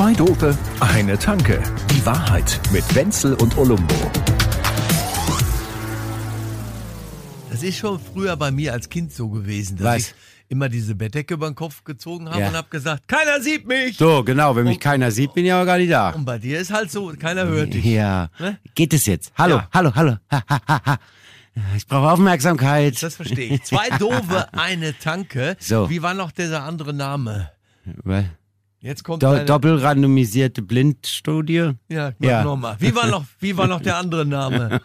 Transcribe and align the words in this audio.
Zwei 0.00 0.14
Dope, 0.14 0.56
eine 0.80 1.18
Tanke. 1.18 1.62
Die 1.90 2.06
Wahrheit 2.06 2.58
mit 2.72 2.94
Wenzel 2.94 3.34
und 3.34 3.58
Olumbo. 3.58 3.94
Das 7.50 7.62
ist 7.62 7.76
schon 7.76 8.00
früher 8.00 8.34
bei 8.38 8.50
mir 8.50 8.72
als 8.72 8.88
Kind 8.88 9.12
so 9.12 9.28
gewesen, 9.28 9.76
dass 9.76 9.84
Was? 9.86 9.98
ich 9.98 10.14
immer 10.48 10.70
diese 10.70 10.94
Bettdecke 10.94 11.34
über 11.34 11.50
den 11.50 11.54
Kopf 11.54 11.84
gezogen 11.84 12.30
habe 12.30 12.40
Ja. 12.40 12.48
und 12.48 12.54
habe 12.56 12.70
gesagt, 12.70 13.08
keiner 13.08 13.42
sieht 13.42 13.66
mich. 13.68 13.98
So, 13.98 14.24
genau, 14.24 14.56
wenn 14.56 14.64
mich 14.64 14.80
keiner 14.80 15.10
sieht, 15.10 15.34
bin 15.34 15.44
ich 15.44 15.52
aber 15.52 15.66
gar 15.66 15.76
nicht 15.76 15.92
da. 15.92 16.08
Und 16.12 16.24
bei 16.24 16.38
dir 16.38 16.58
ist 16.60 16.72
halt 16.72 16.90
so, 16.90 17.12
keiner 17.18 17.44
hört 17.46 17.74
dich. 17.74 17.84
Ja. 17.84 18.30
Ne? 18.38 18.58
Geht 18.74 18.94
es 18.94 19.04
jetzt? 19.04 19.30
Hallo, 19.36 19.56
Ja. 19.56 19.68
hallo, 19.70 19.92
hallo. 19.94 20.16
Ha, 20.32 20.42
ha, 20.48 20.60
ha, 20.66 20.80
ha. 20.86 20.98
Ich 21.76 21.86
brauche 21.86 22.08
Aufmerksamkeit. 22.10 23.02
Das 23.02 23.16
verstehe 23.16 23.50
ich. 23.56 23.64
Zwei 23.64 23.90
Dove, 23.98 24.46
eine 24.52 24.98
Tanke. 24.98 25.58
So. 25.60 25.90
Wie 25.90 26.00
war 26.00 26.14
noch 26.14 26.32
dieser 26.32 26.62
andere 26.62 26.94
Name? 26.94 27.50
Was? 28.04 28.24
Jetzt 28.82 29.04
kommt 29.04 29.22
Do 29.22 29.36
doppelrandomisierte 29.44 30.62
Blindstudie. 30.62 31.72
Ja, 31.90 32.12
Ja. 32.18 32.42
nochmal. 32.42 32.76
Wie 32.78 32.94
war 32.94 33.08
noch, 33.08 33.24
wie 33.38 33.54
war 33.54 33.66
noch 33.66 33.82
der 33.82 33.98
andere 33.98 34.24
Name? 34.24 34.80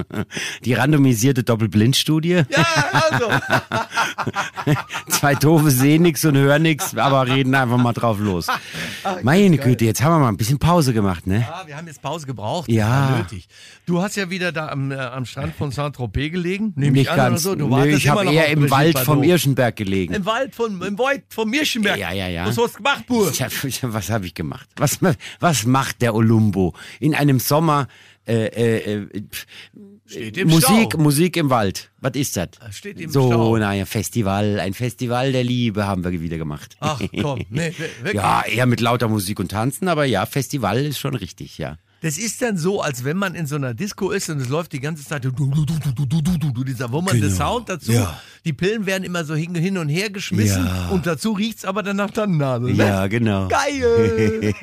Die 0.64 0.74
randomisierte 0.74 1.42
Doppelblindstudie. 1.42 2.42
Ja, 2.50 2.66
also. 3.10 3.30
Zwei 5.08 5.34
Doofe 5.36 5.70
sehen 5.70 6.02
nix 6.02 6.22
und 6.26 6.36
hören 6.36 6.60
nix, 6.62 6.94
aber 6.94 7.26
reden 7.28 7.54
einfach 7.54 7.78
mal 7.78 7.94
drauf 7.94 8.18
los. 8.20 8.46
Meine 9.22 9.56
Güte, 9.56 9.86
jetzt 9.86 10.02
haben 10.02 10.12
wir 10.16 10.18
mal 10.20 10.28
ein 10.28 10.36
bisschen 10.36 10.58
Pause 10.58 10.92
gemacht, 10.92 11.26
ne? 11.26 11.40
Ja, 11.48 11.62
wir 11.66 11.76
haben 11.78 11.86
jetzt 11.86 12.02
Pause 12.02 12.26
gebraucht. 12.26 12.70
Ja. 12.70 13.16
Nötig. 13.16 13.48
Du 13.86 14.02
hast 14.02 14.16
ja 14.16 14.28
wieder 14.28 14.52
da 14.52 14.68
am, 14.68 14.92
äh, 14.92 14.96
am 14.96 15.24
Strand 15.24 15.54
von 15.56 15.70
Saint-Tropez 15.70 16.30
gelegen. 16.30 16.74
Nehme 16.76 16.98
ich 16.98 17.04
Nicht 17.04 17.10
an 17.10 17.16
ganz. 17.16 17.46
oder 17.46 17.52
so. 17.64 17.68
Du 17.70 17.74
Nö, 17.74 17.86
ich 17.86 18.06
habe 18.08 18.30
eher 18.30 18.48
im 18.48 18.70
Wald 18.70 18.98
vom. 18.98 19.22
Irschenberg 19.22 19.76
gelegen. 19.76 20.12
Im 20.12 20.26
Wald 20.26 20.54
von, 20.54 20.80
im 20.82 20.98
Wald 20.98 21.22
vom 21.30 21.48
Mirschenberg. 21.48 21.98
Ja, 21.98 22.12
ja, 22.12 22.28
ja. 22.28 22.46
Was 22.46 22.58
hast 22.58 22.74
du 22.74 22.76
gemacht, 22.78 23.06
Bur? 23.06 23.29
Tja, 23.32 23.48
was 23.82 24.10
habe 24.10 24.26
ich 24.26 24.34
gemacht? 24.34 24.68
Was, 24.76 24.98
was 25.40 25.66
macht 25.66 26.02
der 26.02 26.14
Olumbo 26.14 26.74
in 26.98 27.14
einem 27.14 27.40
Sommer? 27.40 27.88
Äh, 28.26 28.46
äh, 28.46 29.08
äh, 30.14 30.28
im 30.40 30.48
Musik, 30.48 30.92
Stau. 30.92 30.98
Musik 30.98 31.36
im 31.36 31.50
Wald. 31.50 31.90
Was 31.98 32.14
ist 32.14 32.36
das? 32.36 32.48
Steht 32.70 33.00
im 33.00 33.10
so, 33.10 33.28
Stau. 33.28 33.56
naja, 33.56 33.86
Festival, 33.86 34.60
ein 34.60 34.74
Festival 34.74 35.32
der 35.32 35.42
Liebe 35.42 35.86
haben 35.86 36.04
wir 36.04 36.12
wieder 36.20 36.36
gemacht. 36.38 36.76
Ach 36.80 37.00
komm, 37.20 37.44
nee, 37.48 37.72
wirklich. 38.02 38.14
ja, 38.14 38.42
eher 38.42 38.66
mit 38.66 38.80
lauter 38.80 39.08
Musik 39.08 39.40
und 39.40 39.50
Tanzen, 39.50 39.88
aber 39.88 40.04
ja, 40.04 40.26
Festival 40.26 40.84
ist 40.84 40.98
schon 40.98 41.14
richtig, 41.14 41.58
ja. 41.58 41.78
Das 42.02 42.16
ist 42.16 42.40
dann 42.40 42.56
so, 42.56 42.80
als 42.80 43.04
wenn 43.04 43.16
man 43.18 43.34
in 43.34 43.46
so 43.46 43.56
einer 43.56 43.74
Disco 43.74 44.10
ist 44.10 44.30
und 44.30 44.40
es 44.40 44.48
läuft 44.48 44.72
die 44.72 44.80
ganze 44.80 45.04
Zeit 45.04 45.24
du, 45.24 45.30
du, 45.30 45.50
du, 45.50 45.64
du, 45.66 45.94
du, 45.94 46.06
du, 46.06 46.38
du, 46.38 46.50
du, 46.52 46.64
dieser 46.64 46.90
wummernde 46.92 47.28
Genau. 47.28 47.34
Sound 47.36 47.68
dazu. 47.68 47.92
Ja. 47.92 48.18
Die 48.44 48.54
Pillen 48.54 48.86
werden 48.86 49.04
immer 49.04 49.24
so 49.24 49.34
hin, 49.34 49.54
hin 49.54 49.76
und 49.76 49.88
her 49.90 50.08
geschmissen 50.08 50.64
Ja. 50.64 50.88
und 50.88 51.06
dazu 51.06 51.32
riecht's 51.32 51.64
aber 51.66 51.82
dann 51.82 51.96
nach 51.96 52.10
Tannennadel. 52.10 52.72
Ne? 52.72 52.86
Ja, 52.86 53.06
genau. 53.06 53.48
Geil! 53.48 54.54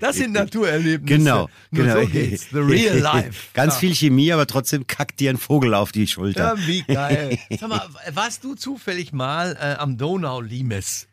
das 0.00 0.16
sind 0.16 0.32
Naturerlebnisse. 0.32 1.18
Genau, 1.18 1.48
Nur 1.70 1.84
genau. 1.84 2.00
so 2.02 2.06
geht's. 2.08 2.48
The 2.50 2.58
real 2.58 2.98
life. 2.98 3.48
Ganz 3.54 3.74
ja. 3.74 3.80
viel 3.80 3.94
Chemie, 3.94 4.32
aber 4.32 4.46
trotzdem 4.46 4.86
kackt 4.86 5.20
dir 5.20 5.30
ein 5.30 5.38
Vogel 5.38 5.72
auf 5.74 5.92
die 5.92 6.06
Schulter. 6.06 6.56
Ja, 6.56 6.66
wie 6.66 6.82
geil. 6.82 7.38
Sag 7.58 7.68
mal, 7.70 7.88
warst 8.12 8.44
du 8.44 8.54
zufällig 8.54 9.12
mal 9.12 9.56
äh, 9.60 9.76
am 9.76 9.96
Donau-Limes? 9.96 11.06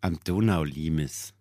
Am 0.00 0.18
Donaulimes. 0.24 1.32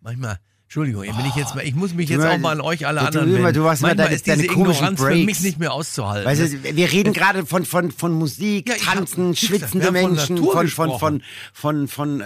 Manchmal, 0.00 0.38
Entschuldigung, 0.72 1.02
wenn 1.02 1.26
ich 1.26 1.34
jetzt 1.34 1.54
mal, 1.54 1.66
ich 1.66 1.74
muss 1.74 1.92
mich 1.92 2.08
jetzt 2.08 2.24
auch 2.24 2.38
mal 2.38 2.52
an 2.52 2.62
euch 2.62 2.86
alle 2.86 3.02
anderen 3.02 3.28
du, 3.28 3.34
wenden. 3.34 3.52
du 3.52 3.68
hast 3.68 3.80
immer 3.80 3.88
Manchmal 3.88 4.06
deine- 4.06 4.14
ist 4.16 4.26
diese 4.26 4.44
Ignoranz 4.44 4.98
für 4.98 5.06
Breaks. 5.08 5.26
mich 5.26 5.40
nicht 5.42 5.58
mehr 5.58 5.70
auszuhalten. 5.70 6.24
Weißt 6.26 6.40
du, 6.40 6.76
wir 6.76 6.90
reden 6.90 7.12
gerade 7.12 7.44
von, 7.44 7.66
von, 7.66 7.90
von 7.90 8.12
Musik, 8.12 8.70
Ja, 8.70 8.76
Tanzen, 8.76 9.32
gesagt, 9.32 9.38
schwitzende 9.46 9.84
von 9.84 9.92
Menschen, 9.92 10.38
von, 10.38 10.68
von, 10.68 10.98
von, 10.98 11.22
von, 11.52 11.88
von, 11.88 12.20
äh, 12.22 12.24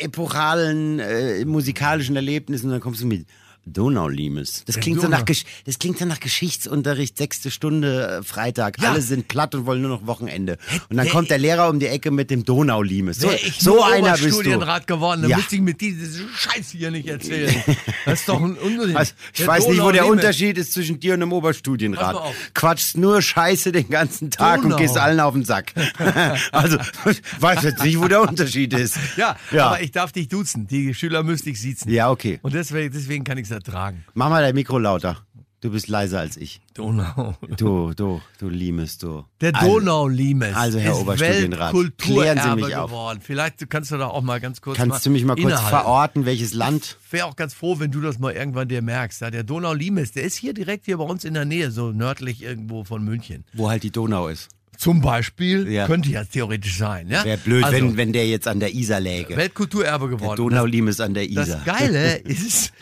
epochalen 0.00 1.00
äh, 1.00 1.44
musikalischen 1.44 2.16
Erlebnissen 2.16 2.64
und 2.68 2.72
dann 2.72 2.80
kommst 2.80 3.02
du 3.02 3.06
mit 3.06 3.26
Donaulimes. 3.66 4.62
Das 4.66 4.78
klingt 4.78 5.00
so 5.00 5.08
nach 5.08 5.24
das 5.64 5.78
klingt 5.78 5.98
so 5.98 6.04
nach 6.04 6.20
Geschichtsunterricht, 6.20 7.18
sechste 7.18 7.50
Stunde 7.50 8.18
äh, 8.20 8.22
Freitag. 8.22 8.80
Ja. 8.80 8.90
Alle 8.92 9.02
sind 9.02 9.28
platt 9.28 9.54
und 9.54 9.66
wollen 9.66 9.82
nur 9.82 9.90
noch 9.90 10.06
Wochenende. 10.06 10.56
Und 10.88 10.96
dann 10.96 11.06
wär 11.06 11.12
kommt 11.12 11.30
der 11.30 11.38
Lehrer 11.38 11.68
um 11.68 11.80
die 11.80 11.86
Ecke 11.88 12.10
mit 12.10 12.30
dem 12.30 12.44
Donaulimes. 12.44 13.18
So, 13.18 13.30
ich 13.30 13.56
so 13.60 13.82
einer 13.82 14.12
bist 14.12 14.22
du. 14.22 14.26
Oberstudienrat 14.28 14.86
geworden, 14.86 15.22
dann 15.22 15.30
Ja. 15.32 15.36
müsste 15.38 15.56
ich 15.56 15.60
mit 15.62 15.80
diesem 15.80 16.28
Scheiß 16.36 16.70
hier 16.70 16.90
nicht 16.90 17.08
erzählen. 17.08 17.54
Das 18.06 18.20
ist 18.20 18.28
doch 18.28 18.40
ein 18.40 18.56
Unsinn. 18.56 18.96
Also, 18.96 19.12
ich 19.32 19.38
Der 19.40 19.46
weiß 19.48 19.66
nicht, 19.68 19.82
wo 19.82 19.90
der. 19.90 20.06
Unterschied 20.06 20.56
ist 20.58 20.72
zwischen 20.72 21.00
dir 21.00 21.14
und 21.14 21.22
einem 21.22 21.32
Oberstudienrat. 21.32 22.16
Quatschst 22.54 22.96
nur 22.96 23.20
Scheiße 23.20 23.72
den 23.72 23.88
ganzen 23.90 24.30
Tag 24.30 24.62
Donau. 24.62 24.76
und 24.76 24.80
gehst 24.80 24.96
allen 24.96 25.18
auf 25.18 25.34
den 25.34 25.44
Sack. 25.44 25.72
also, 26.52 26.78
ich 27.10 27.20
weiß 27.40 27.64
jetzt 27.64 27.82
nicht, 27.82 27.98
wo 27.98 28.06
der 28.06 28.22
Unterschied 28.22 28.72
ist. 28.74 28.96
Ja, 29.16 29.36
Ja. 29.50 29.66
aber 29.66 29.80
ich 29.82 29.90
darf 29.90 30.12
dich 30.12 30.28
duzen. 30.28 30.68
Die 30.68 30.94
Schüler 30.94 31.24
müsste 31.24 31.50
ich 31.50 31.60
siezen. 31.60 31.90
Ja, 31.90 32.10
okay. 32.10 32.38
Und 32.42 32.54
deswegen, 32.54 32.94
deswegen 32.94 33.24
kann 33.24 33.38
ich 33.38 33.44
es 33.50 33.50
ertragen. 33.56 34.04
Mach 34.14 34.28
mal 34.30 34.42
dein 34.42 34.54
Mikro 34.54 34.78
lauter. 34.78 35.16
Du 35.62 35.70
bist 35.72 35.88
leiser 35.88 36.20
als 36.20 36.36
ich. 36.36 36.60
Donau. 36.74 37.34
Du, 37.56 37.92
du, 37.94 38.20
du 38.38 38.48
Limes, 38.50 38.98
du. 38.98 39.24
Der 39.40 39.54
Also, 39.56 39.80
Donau-Limes 39.80 40.54
also, 40.54 40.78
Herr 40.78 40.96
Oberstudienrat, 40.98 41.74
klären 41.96 42.38
Sie 42.40 42.62
mich 42.62 42.76
auf. 42.76 42.90
geworden. 42.90 43.20
Vielleicht 43.22 43.68
kannst 43.70 43.90
du 43.90 43.96
da 43.96 44.06
auch 44.08 44.20
mal 44.22 44.38
ganz 44.38 44.60
kurz 44.60 44.76
Kannst 44.76 45.04
du 45.06 45.10
mich 45.10 45.24
mal 45.24 45.34
kurz 45.34 45.44
innehalten. 45.46 45.68
verorten, 45.70 46.24
welches 46.26 46.52
Land? 46.52 46.98
wäre 47.10 47.24
auch 47.26 47.36
ganz 47.36 47.54
froh, 47.54 47.80
wenn 47.80 47.90
du 47.90 48.02
das 48.02 48.18
mal 48.18 48.32
irgendwann 48.34 48.68
dir 48.68 48.82
merkst. 48.82 49.22
Ja, 49.22 49.30
der 49.30 49.44
Donau-Limes, 49.44 50.12
der 50.12 50.24
ist 50.24 50.36
hier 50.36 50.52
direkt 50.52 50.84
hier 50.84 50.98
bei 50.98 51.04
uns 51.04 51.24
in 51.24 51.32
der 51.34 51.46
Nähe, 51.46 51.70
so 51.70 51.90
nördlich 51.90 52.42
irgendwo 52.42 52.84
von 52.84 53.02
München. 53.02 53.44
Wo 53.54 53.70
halt 53.70 53.82
die 53.82 53.90
Donau 53.90 54.28
ist. 54.28 54.48
Zum 54.76 55.00
Beispiel 55.00 55.70
Ja. 55.70 55.86
könnte 55.86 56.10
ja 56.10 56.24
theoretisch 56.24 56.76
sein. 56.78 57.08
Ja? 57.08 57.24
Wäre 57.24 57.38
blöd, 57.38 57.64
also, 57.64 57.76
wenn, 57.76 57.96
wenn 57.96 58.12
der 58.12 58.26
jetzt 58.28 58.46
an 58.48 58.60
der 58.60 58.74
Isar 58.74 59.00
läge. 59.00 59.36
Weltkulturerbe 59.36 60.08
Der 60.08 60.16
geworden. 60.18 60.36
Donaulimes 60.36 61.00
an 61.00 61.14
der 61.14 61.26
Das 61.28 61.48
Isar. 61.48 61.62
Geile 61.64 62.16
ist, 62.24 62.72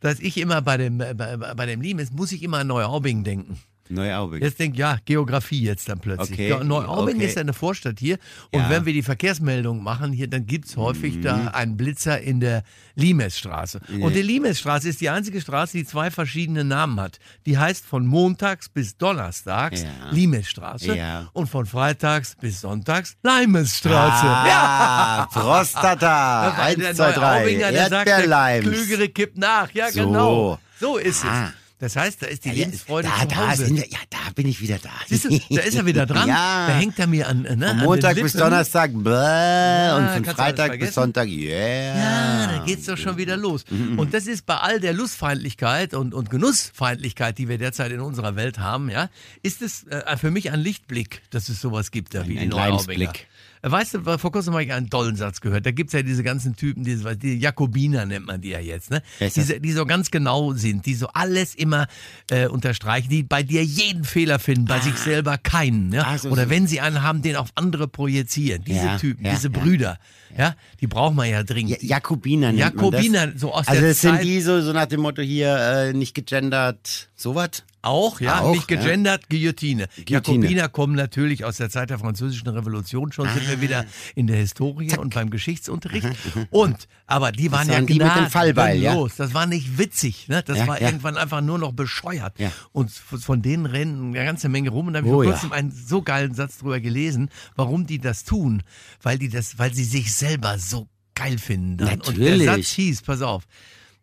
dass 0.00 0.20
ich 0.20 0.36
immer 0.38 0.62
bei 0.62 0.76
dem, 0.76 0.98
bei, 0.98 1.14
bei 1.36 1.66
dem 1.66 1.80
Limes 1.80 2.12
muss 2.12 2.32
ich 2.32 2.42
immer 2.42 2.58
an 2.58 2.66
Neuaubing 2.66 3.24
denken. 3.24 3.58
Neuaubing. 3.88 4.42
Jetzt 4.42 4.58
denk 4.58 4.76
ja, 4.76 4.98
Geografie 5.04 5.62
jetzt 5.62 5.88
dann 5.88 5.98
plötzlich. 6.00 6.32
Okay, 6.32 6.48
Ja, 6.50 6.64
Neuaubing 6.64 7.16
okay. 7.16 7.26
ist 7.26 7.38
eine 7.38 7.52
Vorstadt 7.52 7.98
hier. 7.98 8.18
Und 8.52 8.60
Ja. 8.60 8.70
wenn 8.70 8.84
wir 8.86 8.92
die 8.92 9.02
Verkehrsmeldung 9.02 9.82
machen 9.82 10.12
hier, 10.12 10.28
dann 10.28 10.46
gibt's 10.46 10.76
häufig 10.76 11.20
da 11.20 11.48
einen 11.48 11.76
Blitzer 11.76 12.20
in 12.20 12.40
der 12.40 12.62
Limesstraße. 12.96 13.80
Und 14.00 14.14
die 14.14 14.22
Limesstraße 14.22 14.88
ist 14.88 15.00
die 15.00 15.10
einzige 15.10 15.40
Straße, 15.40 15.76
die 15.78 15.84
zwei 15.84 16.10
verschiedene 16.10 16.64
Namen 16.64 16.98
hat. 17.00 17.18
Die 17.46 17.58
heißt 17.58 17.84
von 17.86 18.06
montags 18.06 18.68
bis 18.68 18.96
donnerstags 18.96 19.82
Ja. 19.82 19.88
Limesstraße 20.10 20.96
Ja. 20.96 21.28
und 21.32 21.48
von 21.48 21.66
freitags 21.66 22.36
bis 22.40 22.60
sonntags 22.62 23.16
Limesstraße. 23.22 24.26
ja. 24.26 25.26
Ah, 25.26 25.26
Prostata. 25.32 26.54
Weil 26.58 26.76
Eins, 26.86 26.96
zwei, 26.96 27.12
drei. 27.12 27.54
Der 27.54 27.72
sagt, 27.88 28.06
der 28.08 28.14
Erdbeerleims. 28.16 28.64
Klügere 28.66 29.08
kippt 29.08 29.38
nach. 29.38 29.70
Ja, 29.72 29.90
So. 29.90 30.06
genau. 30.06 30.58
So 30.80 30.96
ist 30.98 31.24
Ah. 31.24 31.46
es. 31.46 31.65
Das 31.78 31.94
heißt, 31.94 32.22
da 32.22 32.26
ist 32.26 32.44
die 32.44 32.48
Ja, 32.48 32.54
Lebensfreude 32.54 33.06
da, 33.08 33.20
zu 33.22 33.28
da 33.28 33.50
Hause. 33.50 33.66
sind 33.66 33.76
wir, 33.76 33.86
ja, 33.88 33.98
da 34.08 34.18
bin 34.34 34.46
ich 34.48 34.62
wieder 34.62 34.78
da. 34.78 34.88
Siehst 35.08 35.24
du, 35.24 35.38
da 35.54 35.60
ist 35.60 35.74
er 35.74 35.84
wieder 35.84 36.06
dran. 36.06 36.26
Ja. 36.26 36.68
Da 36.68 36.74
hängt 36.78 36.98
er 36.98 37.06
mir 37.06 37.28
an, 37.28 37.42
ne, 37.42 37.48
Von 37.50 37.62
an 37.64 37.78
Montag 37.80 38.14
den 38.14 38.22
bis. 38.24 38.32
Donnerstag, 38.32 38.92
bläh, 38.94 39.92
und 39.96 40.08
von 40.26 40.34
Freitag 40.34 40.78
bis? 40.80 40.94
Sonntag, 40.94 41.28
yeah. 41.28 41.96
Ja, 41.98 42.46
da 42.58 42.64
geht's 42.64 42.86
doch 42.86 42.96
schon 42.96 43.16
wieder 43.18 43.36
los. 43.36 43.64
Mhm, 43.70 43.98
Und 43.98 44.14
das 44.14 44.26
ist 44.26 44.46
bei 44.46 44.56
all 44.56 44.80
der 44.80 44.94
Lustfeindlichkeit 44.94 45.92
und, 45.92 46.14
und 46.14 46.30
Genussfeindlichkeit, 46.30 47.36
die 47.38 47.48
wir 47.48 47.58
derzeit 47.58 47.92
in 47.92 48.00
unserer 48.00 48.36
Welt 48.36 48.58
haben, 48.58 48.88
ja, 48.90 49.10
ist 49.42 49.60
es 49.62 49.84
äh, 49.88 50.16
für 50.16 50.30
mich 50.30 50.50
ein 50.52 50.60
Lichtblick, 50.60 51.22
dass 51.30 51.48
es 51.48 51.60
sowas 51.60 51.90
gibt 51.90 52.14
da 52.14 52.26
wie 52.26 52.38
ein 52.38 52.44
die 52.44 52.46
Neuaubinger. 52.48 52.70
Leidensblick. 52.76 53.26
Äh, 53.62 53.70
Weißt 53.70 53.94
du, 53.94 54.18
vor 54.18 54.30
kurzem 54.30 54.52
habe 54.52 54.62
ich 54.64 54.72
einen 54.72 54.90
tollen 54.90 55.16
Satz 55.16 55.40
gehört. 55.40 55.66
Da 55.66 55.72
gibt's 55.72 55.92
ja 55.92 56.02
diese 56.02 56.22
ganzen 56.22 56.54
Typen, 56.54 56.84
diese, 56.84 57.16
die 57.16 57.36
Jakobiner 57.38 58.06
nennt 58.06 58.26
man 58.26 58.40
die 58.40 58.50
ja 58.50 58.60
jetzt, 58.60 58.90
ne? 58.90 59.02
Diese, 59.18 59.58
die 59.60 59.72
so 59.72 59.84
ganz 59.86 60.10
genau 60.12 60.52
sind, 60.52 60.86
die 60.86 60.94
so 60.94 61.08
alles 61.08 61.54
immer 61.66 61.86
äh, 62.30 62.46
unterstreichen, 62.46 63.08
die 63.10 63.22
bei 63.22 63.42
dir 63.42 63.62
jeden 63.64 64.04
Fehler 64.04 64.38
finden, 64.38 64.64
bei 64.64 64.80
sich 64.80 64.96
selber 64.96 65.36
keinen. 65.38 65.92
Ja? 65.92 66.04
Ah, 66.06 66.18
so, 66.18 66.30
Oder 66.30 66.44
so. 66.44 66.50
wenn 66.50 66.66
sie 66.66 66.80
einen 66.80 67.02
haben, 67.02 67.22
den 67.22 67.36
auf 67.36 67.48
andere 67.54 67.88
projizieren. 67.88 68.64
Diese 68.64 68.86
Ja, 68.86 68.98
Typen, 68.98 69.24
ja, 69.26 69.32
diese. 69.32 69.50
Brüder, 69.50 69.98
ja, 70.36 70.54
die 70.80 70.86
braucht 70.86 71.14
man 71.14 71.28
ja 71.28 71.42
dringend. 71.42 71.82
Ja, 71.82 71.96
Jakobiner 71.96 72.48
nennt 72.48 72.58
Jakobiner, 72.58 73.32
so 73.36 73.52
aus 73.52 73.66
Also 73.68 73.80
der 73.80 73.90
das 73.90 74.00
sind 74.00 74.14
Zeit- 74.16 74.24
die 74.24 74.40
so, 74.40 74.60
so 74.62 74.72
nach 74.72 74.86
dem 74.86 75.00
Motto 75.00 75.22
hier, 75.22 75.56
äh, 75.56 75.92
nicht 75.92 76.14
gegendert, 76.14 77.08
sowas? 77.16 77.64
Auch, 77.86 78.20
ja, 78.20 78.40
Auch, 78.40 78.52
nicht 78.52 78.68
gegendert, 78.68 79.28
Guillotine. 79.30 79.86
Guillotine. 80.06 80.10
Jakobiner 80.46 80.68
kommen 80.68 80.94
natürlich 80.94 81.44
aus 81.44 81.56
der 81.56 81.70
Zeit 81.70 81.90
der 81.90 81.98
französischen 81.98 82.48
Revolution. 82.48 83.12
Schon 83.12 83.28
sind 83.28 83.44
Ah. 83.46 83.50
wir 83.50 83.60
wieder 83.60 83.84
in 84.14 84.26
der 84.26 84.36
Historie 84.36 84.96
und 84.96 85.14
beim 85.14 85.30
Geschichtsunterricht. 85.30 86.08
Und, 86.50 86.88
aber 87.06 87.32
die 87.32 87.52
waren 87.52 87.68
ja 87.68 87.74
waren 87.74 87.86
die 87.86 87.98
mit 87.98 88.14
dem 88.14 88.26
Fallbeil, 88.30 88.80
ja? 88.82 88.96
Das 89.16 89.34
war 89.34 89.46
nicht 89.46 89.78
witzig, 89.78 90.28
ne? 90.28 90.42
Das 90.44 90.58
Ja, 90.58 90.66
war 90.66 90.80
ja. 90.80 90.88
irgendwann 90.88 91.16
einfach 91.16 91.40
nur 91.40 91.58
noch 91.58 91.72
bescheuert. 91.72 92.38
Ja. 92.38 92.50
Und 92.72 92.90
von 92.90 93.40
denen 93.42 93.66
rennen 93.66 94.14
eine 94.16 94.24
ganze 94.24 94.48
Menge 94.48 94.70
rum. 94.70 94.88
Und 94.88 94.94
da 94.94 94.98
habe 94.98 95.08
ich 95.08 95.12
Oh, 95.14 95.16
vor 95.18 95.24
ja. 95.24 95.30
kurzem 95.32 95.52
einen 95.52 95.70
so 95.70 96.02
geilen 96.02 96.34
Satz 96.34 96.58
drüber 96.58 96.80
gelesen, 96.80 97.30
warum 97.54 97.86
die 97.86 97.98
das 98.00 98.24
tun. 98.24 98.62
Weil 99.02 99.18
die 99.18 99.28
das, 99.28 99.58
weil 99.58 99.72
sie 99.72 99.84
sich 99.84 100.12
selber 100.14 100.58
so 100.58 100.88
geil 101.14 101.38
finden. 101.38 101.76
Dann. 101.78 102.00
Und 102.00 102.06
der 102.18 102.30
Natürlich. 102.36 102.46
Satz 102.46 102.68
hieß, 102.72 103.02
pass 103.02 103.22
auf. 103.22 103.44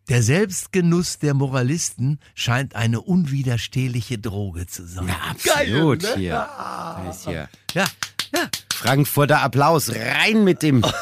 Der 0.08 0.22
Selbstgenuss 0.22 1.18
der 1.18 1.32
Moralisten 1.32 2.18
scheint 2.34 2.76
eine 2.76 3.00
unwiderstehliche 3.00 4.18
Droge 4.18 4.66
zu 4.66 4.86
sein. 4.86 5.08
Ja, 5.08 5.14
absolut 5.30 6.02
Geil, 6.02 6.12
ne? 6.12 6.20
hier. 6.20 6.32
Da 6.32 7.06
ist 7.10 7.24
hier. 7.24 7.48
Ja, 7.72 7.84
ja. 8.34 8.48
Frankfurter 8.74 9.40
Applaus, 9.40 9.90
rein 9.90 10.44
mit 10.44 10.62
dem. 10.62 10.84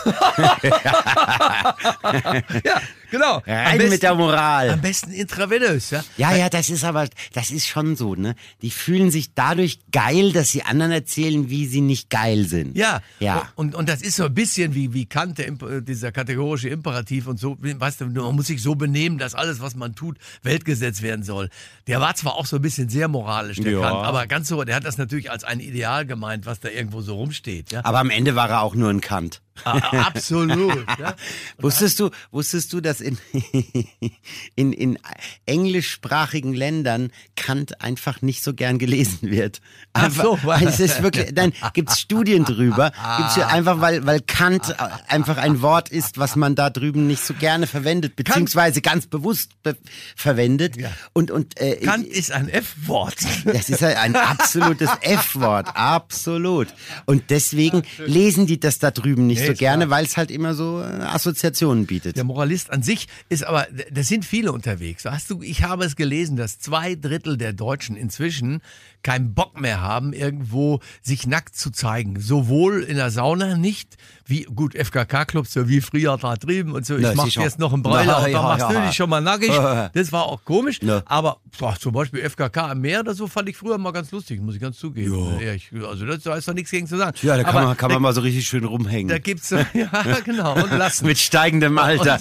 Ja, 2.65 2.81
Genau. 3.13 3.37
Am 3.37 3.43
Rein 3.47 3.77
besten- 3.79 3.91
mit 3.93 4.03
der 4.03 4.15
Moral. 4.15 4.71
Am 4.71 4.81
besten 4.81 5.13
intravenös, 5.13 5.91
ja? 5.91 6.03
Ja, 6.17 6.35
ja, 6.35 6.49
das 6.49 6.71
ist 6.71 6.83
aber, 6.83 7.07
das 7.35 7.51
ist 7.51 7.69
schon 7.69 7.95
so, 7.95 8.15
ne? 8.15 8.35
Die 8.63 8.71
fühlen 8.71 9.11
sich 9.11 9.35
dadurch 9.35 9.79
geil, 9.93 10.33
dass 10.33 10.51
sie 10.51 10.63
anderen 10.63 10.91
erzählen, 10.93 11.51
wie 11.51 11.67
sie 11.67 11.83
nicht 11.83 12.11
geil 12.11 12.47
sind. 12.47 12.77
Ja, 12.77 13.01
Ja. 13.21 13.49
Und, 13.55 13.75
und 13.75 13.89
das 13.89 14.03
ist 14.03 14.17
so 14.17 14.25
ein 14.25 14.35
bisschen 14.35 14.75
wie, 14.75 14.93
wie 14.95 15.07
Kant, 15.07 15.39
der, 15.39 15.49
äh, 15.49 15.83
dieser 15.83 16.11
kategorische 16.11 16.69
Imperativ 16.71 17.27
und 17.27 17.39
so, 17.39 17.57
weißt 17.61 18.01
du, 18.01 18.07
man 18.07 18.35
muss 18.35 18.47
sich 18.47 18.63
so 18.63 18.75
benehmen, 18.75 19.19
dass 19.19 19.35
alles, 19.35 19.61
was 19.61 19.77
man 19.77 19.95
tut, 19.95 20.17
Weltgesetz 20.43 21.03
werden 21.03 21.23
soll. 21.23 21.51
Der 21.87 22.01
war 22.01 22.15
zwar 22.15 22.37
auch 22.37 22.47
so 22.47 22.57
ein 22.57 22.63
bisschen 22.63 22.89
sehr 22.89 23.09
moralisch, 23.09 23.59
der 23.61 23.73
Ja. 23.73 23.81
Kant, 23.83 24.07
aber 24.07 24.27
ganz 24.27 24.49
so, 24.49 24.65
der 24.65 24.75
hat 24.75 24.85
das 24.85 24.97
natürlich 24.97 25.31
als 25.31 25.45
ein 25.45 25.61
Ideal 25.61 26.07
gemeint, 26.07 26.47
was 26.47 26.61
da 26.61 26.71
irgendwo 26.71 27.03
so 27.03 27.17
rumsteht. 27.17 27.73
Ja? 27.73 27.85
Aber 27.85 27.99
am 27.99 28.09
Ende 28.11 28.35
war 28.35 28.49
er 28.49 28.63
auch 28.63 28.75
nur 28.75 28.89
ein 28.89 29.01
Kant. 29.03 29.43
Ah, 29.65 30.07
Absolut. 30.07 30.87
Ja? 30.99 31.15
Wusstest 31.59 32.01
du, 32.01 32.11
wusstest 32.31 32.73
du, 32.73 32.81
dass 32.81 33.01
in, 33.01 33.19
in, 34.57 34.73
in 34.73 34.99
englischsprachigen 35.47 36.55
Ländern 36.55 37.11
Kant 37.37 37.81
einfach 37.81 38.23
nicht 38.23 38.43
so 38.43 38.55
gern 38.55 38.79
gelesen 38.79 39.31
wird? 39.31 39.61
Ach 39.93 40.05
Einfach, 40.05 40.25
so, 40.25 40.39
weil- 40.43 40.67
es 40.67 40.81
ist 40.81 41.03
wirklich, 41.03 41.35
dann 41.35 41.53
gibt's 41.75 42.01
Studien 42.01 42.45
drüber. 42.45 42.93
Gibt's 43.19 43.37
ja 43.37 43.49
einfach, 43.49 43.81
weil, 43.81 44.07
weil 44.07 44.21
Kant 44.21 44.75
einfach 45.09 45.37
ein 45.37 45.61
Wort 45.63 45.91
ist, 45.91 46.19
was 46.19 46.35
man 46.37 46.55
da 46.55 46.71
drüben 46.71 47.07
nicht 47.07 47.23
so 47.25 47.35
gerne 47.35 47.67
verwendet, 47.67 48.17
beziehungsweise 48.17 48.81
ganz 48.81 49.07
bewusst 49.07 49.63
be 49.63 49.77
verwendet. 50.17 50.77
Ja. 50.77 50.91
Und, 51.13 51.31
und, 51.31 51.61
äh, 51.61 51.77
Kant 51.77 52.07
ist 52.07 52.33
ein 52.33 52.49
F-Wort. 52.49 53.17
das 53.45 53.69
ist 53.69 53.83
ein 53.83 54.17
absolutes 54.17 54.91
F-Wort, 55.03 55.69
absolut. 55.77 56.69
Und 57.07 57.31
deswegen 57.31 57.83
lesen 57.99 58.47
die 58.47 58.59
das 58.59 58.79
da 58.79 58.91
drüben 58.91 59.27
nicht 59.27 59.42
Nee, 59.43 59.49
so 59.49 59.55
gerne, 59.55 59.91
weil 59.91 60.05
es 60.05 60.17
halt 60.17 60.31
immer 60.31 60.55
so 60.55 60.81
äh, 60.81 61.03
Assoziationen 61.03 61.87
bietet. 61.87 62.17
Der 62.17 62.25
Moralist 62.25 62.71
an 62.71 62.83
sich 62.83 63.09
ist 63.29 63.45
aber, 63.45 63.67
da 63.91 64.03
sind 64.03 64.25
viele 64.25 64.53
unterwegs. 64.53 65.05
Hast 65.05 65.31
du, 65.31 65.43
ich 65.43 65.63
habe 65.63 65.85
es 65.85 65.97
gelesen, 65.97 66.37
dass 66.37 66.59
zwei 66.59 66.95
Drittel 66.95 67.37
der 67.37 67.53
Deutschen 67.53 67.97
inzwischen 67.97 68.63
keinen 69.03 69.35
Bock 69.35 69.61
mehr 69.61 69.81
haben, 69.81 70.13
irgendwo 70.13 70.81
sich 71.03 71.27
nackt 71.27 71.57
zu 71.57 71.71
zeigen. 71.71 72.21
Sowohl 72.21 72.83
in 72.83 72.97
der 72.97 73.11
Sauna 73.11 73.57
nicht, 73.57 73.97
wie, 74.25 74.45
gut, 74.45 74.75
FKK-Clubs, 74.75 75.53
so 75.53 75.69
wie 75.69 75.81
früher 75.81 76.17
da 76.17 76.37
drüben 76.37 76.73
und 76.73 76.87
so. 76.87 76.97
Ich 76.97 77.03
Na, 77.03 77.15
mach 77.15 77.27
jetzt 77.27 77.59
noch 77.59 77.73
einen 77.73 77.83
Bräuler 77.83 78.21
dann 78.23 78.31
ja, 78.31 78.43
machst 78.43 78.71
du 78.71 78.75
ja. 78.75 78.87
dich 78.87 78.97
schon 78.97 79.11
mal 79.11 79.21
nackig. 79.21 79.51
Das 79.95 80.13
war 80.13 80.25
auch 80.25 80.45
komisch. 80.45 80.79
Na. 80.83 81.03
Aber 81.07 81.39
boah, 81.59 81.77
zum 81.79 81.93
Beispiel 81.93 82.29
FKK 82.29 82.71
am 82.71 82.81
Meer 82.81 83.01
oder 83.01 83.15
so 83.15 83.27
fand 83.27 83.49
ich 83.49 83.57
früher 83.57 83.79
mal 83.79 83.91
ganz 83.91 84.11
lustig, 84.11 84.41
muss 84.41 84.55
ich 84.55 84.61
ganz 84.61 84.79
zugeben. 84.79 85.39
Ja. 85.41 85.53
ich, 85.53 85.71
also 85.87 86.07
das, 86.07 86.23
da 86.23 86.37
ist 86.37 86.49
doch 86.49 86.55
nichts 86.55 86.71
gegen 86.71 86.87
zu 86.87 86.97
sagen. 86.97 87.17
Ja, 87.23 87.37
da 87.37 87.43
kann, 87.43 87.57
Aber 87.57 87.67
man, 87.69 87.77
kann 87.77 87.91
man 87.91 88.03
mal 88.03 88.15
so 88.15 88.21
richtig 88.21 88.47
schön 88.47 88.65
rumhängen. 88.65 89.09
Gibt's, 89.33 89.51
ja, 89.73 89.89
genau, 90.25 90.55
und 90.63 90.71
lassen. 90.73 91.07
Mit 91.07 91.19
steigendem 91.19 91.79
Alter 91.79 92.19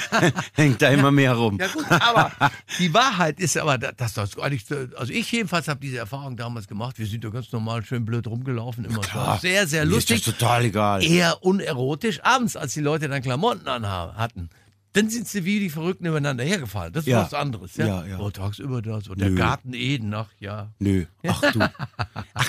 hängt 0.52 0.80
da 0.82 0.88
immer 0.90 1.10
mehr 1.10 1.34
rum. 1.34 1.58
Ja 1.60 1.66
gut, 1.68 1.84
aber 1.90 2.30
die 2.78 2.94
Wahrheit 2.94 3.40
ist 3.40 3.56
aber, 3.58 3.76
dass 3.78 4.14
das 4.14 4.38
eigentlich, 4.38 4.64
also 4.96 5.12
ich 5.12 5.30
jedenfalls 5.32 5.66
habe 5.68 5.80
diese 5.80 5.98
Erfahrung 5.98 6.36
damals 6.36 6.68
gemacht. 6.68 6.98
Wir 6.98 7.06
sind 7.06 7.24
ja 7.24 7.30
ganz 7.30 7.50
normal 7.52 7.84
schön 7.84 8.04
blöd 8.04 8.26
rumgelaufen, 8.26 8.84
immer 8.84 9.02
so. 9.02 9.38
sehr, 9.40 9.66
sehr 9.66 9.84
Mir 9.84 9.96
ist 9.96 10.08
lustig. 10.10 10.24
das 10.24 10.34
total 10.36 10.64
egal. 10.66 11.02
Eher 11.04 11.42
unerotisch. 11.42 12.20
Abends, 12.22 12.56
als 12.56 12.74
die 12.74 12.80
Leute 12.80 13.08
dann 13.08 13.20
Klamotten 13.22 13.66
anhaben 13.66 14.16
hatten, 14.16 14.50
dann 14.92 15.10
sind 15.10 15.26
sie 15.26 15.44
wie 15.44 15.58
die 15.58 15.70
Verrückten 15.70 16.06
übereinander 16.06 16.44
hergefallen. 16.44 16.92
Das 16.92 17.02
ist 17.02 17.08
Ja. 17.08 17.24
was 17.24 17.34
anderes. 17.34 17.76
Ja, 17.76 17.86
Ja, 17.86 18.06
ja. 18.06 18.18
Oh, 18.20 18.30
tagsüber 18.30 18.80
das. 18.80 19.08
Und 19.08 19.20
der 19.20 19.30
Nö. 19.30 19.36
Garten 19.36 19.74
Eden, 19.74 20.14
ach 20.14 20.28
ja. 20.38 20.70
Nö. 20.78 21.06
Ach 21.26 21.40
du. 21.52 21.58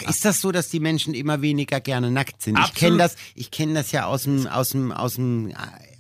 Ach, 0.03 0.09
ist 0.09 0.25
das 0.25 0.41
so, 0.41 0.51
dass 0.51 0.69
die 0.69 0.79
Menschen 0.79 1.13
immer 1.13 1.41
weniger 1.41 1.79
gerne 1.79 2.11
nackt 2.11 2.41
sind? 2.41 2.53
Ich 2.53 2.59
Absolut. 2.65 2.79
kenne 2.79 2.97
das, 2.97 3.15
ich 3.35 3.51
kenne 3.51 3.73
das 3.73 3.91
ja 3.91 4.05
aus 4.05 4.23
dem, 4.23 4.47
aus 4.47 4.69
dem, 4.69 4.91
aus 4.91 5.15
dem, 5.15 5.49
äh, 5.49 5.53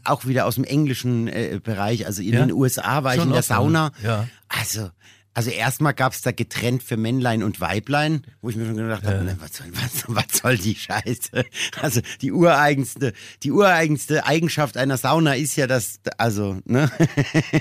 auch 0.03 0.25
wieder 0.25 0.45
aus 0.45 0.55
dem 0.55 0.63
englischen 0.63 1.27
äh, 1.27 1.59
Bereich. 1.63 2.05
Also 2.05 2.21
in 2.21 2.33
Ja? 2.33 2.39
den 2.45 2.51
USA 2.51 3.03
war 3.03 3.13
ich 3.13 3.19
Schon 3.19 3.29
in 3.29 3.33
der 3.33 3.43
so. 3.43 3.53
Sauna. 3.55 3.91
Ja. 4.03 4.27
Also, 4.47 4.89
also 5.35 5.49
erstmal 5.51 5.93
gab's 5.93 6.21
da 6.21 6.31
getrennt 6.31 6.81
für 6.81 6.95
Männlein 6.95 7.43
und 7.43 7.59
Weiblein, 7.59 8.23
wo 8.41 8.49
ich 8.49 8.55
mir 8.55 8.65
schon 8.65 8.77
gedacht 8.77 9.03
habe, 9.03 9.21
ne, 9.25 9.35
was, 9.39 9.57
soll, 9.57 9.67
was, 9.73 10.05
was 10.07 10.41
soll 10.41 10.57
die 10.57 10.75
Scheiße? 10.75 11.45
Also 11.81 11.99
die 12.21 12.31
ureigenste, 12.31 13.11
die 13.43 13.51
ureigenste 13.51 14.25
Eigenschaft 14.25 14.77
einer 14.77 14.95
Sauna 14.95 15.35
ist 15.35 15.57
ja, 15.57 15.67
dass, 15.67 15.99
also, 16.17 16.59
ne, 16.63 16.89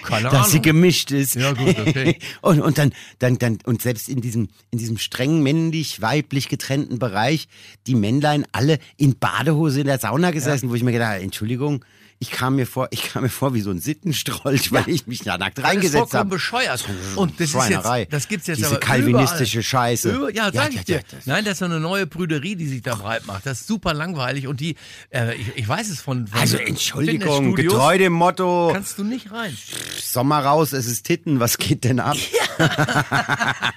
Keine 0.04 0.30
dass 0.30 0.52
sie 0.52 0.58
Ahnung. 0.58 0.62
gemischt 0.62 1.10
ist. 1.10 1.34
Ja, 1.34 1.52
gut, 1.52 1.76
okay. 1.80 2.18
Und, 2.42 2.60
und 2.60 2.78
dann, 2.78 2.92
dann, 3.18 3.38
dann, 3.38 3.58
und 3.64 3.82
selbst 3.82 4.08
in 4.08 4.20
diesem, 4.20 4.48
in 4.70 4.78
diesem 4.78 4.98
streng 4.98 5.42
männlich-weiblich 5.42 6.48
getrennten 6.48 6.98
Bereich, 6.98 7.48
die 7.86 7.94
Männlein 7.96 8.46
alle 8.52 8.78
in 8.96 9.18
Badehose 9.18 9.80
in 9.80 9.86
der 9.86 9.98
Sauna 9.98 10.30
gesessen, 10.30 10.70
wo 10.70 10.74
ich 10.74 10.82
mir 10.84 10.92
gedacht 10.92 11.14
habe, 11.14 11.22
Entschuldigung, 11.22 11.84
ich 12.20 12.30
kam 12.30 12.56
mir 12.56 12.66
vor, 12.66 12.88
ich 12.90 13.02
kam 13.12 13.22
mir 13.24 13.28
vor 13.28 13.52
wie 13.54 13.60
so 13.60 13.70
ein 13.70 13.80
Sittenstrolch, 13.80 14.72
weil 14.72 14.88
ich 14.88 15.06
mich 15.06 15.20
da 15.20 15.36
nackt 15.36 15.58
Das 15.58 15.64
ist 15.64 15.70
reingesetzt 15.70 15.94
vollkommen 15.96 16.20
habe. 16.20 16.30
bescheuert. 16.30 16.84
Und 17.16 17.38
das 17.40 17.50
ist 17.54 17.68
jetzt, 17.68 18.12
das 18.12 18.28
gibt's 18.28 18.46
jetzt 18.46 18.58
Diese 18.58 18.68
aber 18.70 18.80
kalvinistische 18.80 19.58
überall. 19.58 19.62
Scheiße. 19.64 20.10
Über, 20.10 20.34
ja, 20.34 20.50
sag 20.52 20.72
Ja, 20.72 20.80
ich 20.80 20.84
dir. 20.86 20.96
ja, 20.96 21.02
das- 21.10 21.26
Nein, 21.26 21.44
das 21.44 21.52
ist 21.54 21.58
so 21.58 21.64
eine 21.66 21.80
neue 21.80 22.06
Brüderie, 22.06 22.56
die 22.56 22.66
sich 22.66 22.82
da 22.82 22.94
breit 22.94 23.26
macht. 23.26 23.44
Das 23.46 23.60
ist 23.60 23.66
super 23.66 23.92
langweilig 23.94 24.46
und 24.46 24.60
die, 24.60 24.76
äh, 25.10 25.34
ich, 25.34 25.48
ich 25.56 25.68
weiß 25.68 25.90
es 25.90 26.00
von, 26.00 26.26
von 26.26 26.40
Also 26.40 26.56
Entschuldigung, 26.56 27.54
getreu 27.54 27.98
dem 27.98 28.12
Motto, 28.14 28.70
Kannst 28.72 28.98
du 28.98 29.04
nicht 29.04 29.30
rein. 29.30 29.56
Sommer 30.02 30.40
raus, 30.44 30.72
es 30.72 30.86
ist 30.86 31.04
Titten, 31.04 31.40
was 31.40 31.58
geht 31.58 31.84
denn 31.84 32.00
ab? 32.00 32.16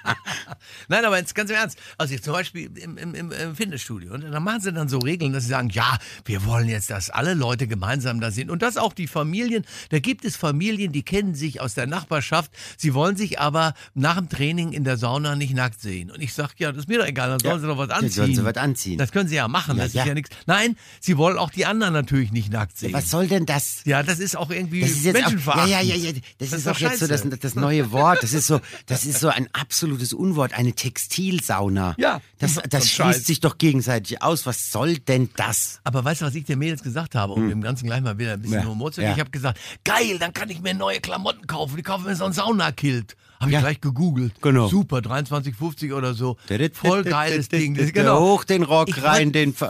Nein, 0.90 1.04
aber 1.06 1.18
jetzt 1.18 1.36
ganz 1.36 1.50
im 1.50 1.56
Ernst. 1.57 1.78
Also 1.98 2.13
jetzt 2.13 2.24
zum 2.24 2.33
Beispiel 2.33 2.69
im, 2.78 2.98
im, 2.98 3.31
im, 3.31 3.56
Fitnessstudio. 3.56 4.13
Und 4.13 4.22
dann 4.31 4.44
machen 4.44 4.62
sie 4.62 4.72
dann 4.72 4.88
so 4.88 5.00
Regeln, 5.00 5.33
dass 5.33 5.44
sie 5.44 5.50
sagen, 5.50 5.69
ja, 5.69 5.98
wir 6.25 6.45
wollen 6.45 6.69
jetzt, 6.69 6.90
dass 6.90 7.10
alle 7.10 7.33
Leute 7.33 7.68
gemeinsam 7.68 8.22
da 8.27 8.31
sind. 8.31 8.50
Und 8.50 8.62
das 8.62 8.77
auch 8.77 8.94
die 8.94 9.07
Familien. 9.07 9.65
Da 9.89 10.00
gibt 10.00 10.25
es 10.25 10.35
Familien, 10.35 10.91
die 10.91 11.03
kennen 11.03 11.35
sich 11.35 11.62
aus 11.62 11.74
der 11.74 11.88
Nachbarschaft. 11.88 12.51
Sie 12.77 12.94
wollen 12.94 13.15
sich 13.15 13.39
aber 13.39 13.74
nach 13.94 14.18
dem 14.18 14.29
Training 14.29 14.74
in 14.74 14.83
der 14.83 14.97
Sauna 14.97 15.35
nicht 15.35 15.53
nackt 15.53 15.81
sehen. 15.81 16.12
Und 16.12 16.21
ich 16.21 16.33
sag, 16.33 16.59
ja, 16.59 16.71
das 16.71 16.83
ist 16.83 16.89
mir 16.89 17.00
doch 17.00 17.07
egal, 17.07 17.29
dann 17.29 17.39
sollen 17.39 17.62
sie 17.62 17.68
doch 17.68 17.77
was 17.77 17.89
anziehen. 17.89 18.12
sollen 18.12 18.35
sie 18.35 18.44
was 18.44 18.57
anziehen. 18.57 18.97
Das 18.97 19.12
können 19.12 19.29
sie 19.29 19.35
ja 19.35 19.47
machen, 19.47 19.77
Ja, 19.77 19.83
das 19.83 19.94
ja. 19.94 20.03
ist 20.03 20.07
ja 20.07 20.13
nichts. 20.13 20.29
Nein, 20.45 20.75
sie 21.00 21.18
wollen 21.18 21.38
auch 21.38 21.50
die 21.50 21.65
anderen 21.65 21.94
natürlich 21.94 22.31
nicht 22.31 22.51
nackt 22.51 22.77
sehen. 22.77 22.94
Was 22.94 23.09
soll 23.09 23.27
denn 23.27 23.45
das? 23.45 23.81
Ja, 23.85 24.03
das 24.03 24.19
ist 24.19 24.35
auch 24.35 24.50
irgendwie 24.50 24.81
Das 24.81 24.91
ist 24.91 25.06
jetzt 25.06 25.15
auch, 25.15 25.19
ja, 25.21 25.27
menschenverachtend. 25.30 25.69
ja, 25.71 25.81
ja, 25.81 25.95
ja, 25.95 26.12
das, 26.12 26.21
Das 26.38 26.47
ist 26.50 26.53
ist 26.59 26.68
auch 26.68 26.73
doch 26.73 26.80
jetzt 26.81 27.00
so 27.00 27.07
das, 27.07 27.23
das 27.39 27.56
neue 27.56 27.91
Wort. 27.91 28.23
Das 28.23 28.33
ist 28.33 28.47
so, 28.47 28.59
das 28.85 29.06
ist 29.06 29.19
so 29.19 29.30
ein 29.30 29.47
absolutes 29.53 30.13
Unwort, 30.13 30.53
eine 30.53 30.73
Textilsauna. 30.73 31.95
Ja, 31.97 32.21
das, 32.39 32.56
das 32.69 32.83
schließt 32.89 32.95
Scheiß. 32.95 33.25
sich 33.25 33.39
doch 33.39 33.57
gegenseitig 33.57 34.21
aus. 34.21 34.45
Was 34.45 34.71
soll 34.71 34.97
denn 34.97 35.30
das? 35.35 35.80
Aber 35.83 36.04
weißt 36.04 36.21
du, 36.21 36.25
was 36.25 36.35
ich 36.35 36.45
den 36.45 36.59
Mädels 36.59 36.83
gesagt 36.83 37.16
habe, 37.16 37.33
um 37.33 37.49
dem 37.49 37.61
Ganzen 37.61 37.85
gleich 37.87 38.02
mal 38.02 38.17
wieder 38.18 38.33
ein 38.33 38.42
bisschen. 38.42 38.62
Ja, 38.62 38.66
Humor 38.66 38.92
zu 38.92 39.02
ja. 39.02 39.14
Ich 39.14 39.19
habe 39.19 39.30
gesagt, 39.30 39.59
geil, 39.83 40.18
dann 40.19 40.33
kann 40.33 40.50
ich 40.50 40.62
mir 40.62 40.74
neue 40.74 41.00
Klamotten 41.00 41.47
kaufen. 41.47 41.78
Ich 41.78 41.83
kaufe 41.83 42.07
mir 42.07 42.16
so 42.16 42.26
ein 42.26 42.33
Saunakilt. 42.33 43.16
Habe 43.39 43.51
ich 43.51 43.53
Ja. 43.53 43.59
gleich 43.61 43.81
gegoogelt. 43.81 44.33
Genau. 44.41 44.67
Super, 44.67 44.97
23,50 44.99 45.94
oder 45.94 46.13
so. 46.13 46.37
Voll 46.73 47.03
geiles 47.03 47.49
Ding. 47.49 47.75
Genau. 47.75 48.19
Hoch 48.19 48.44
den 48.44 48.63
Rock 48.63 48.89
Ich 48.89 49.03
rein, 49.03 49.31
den. 49.31 49.53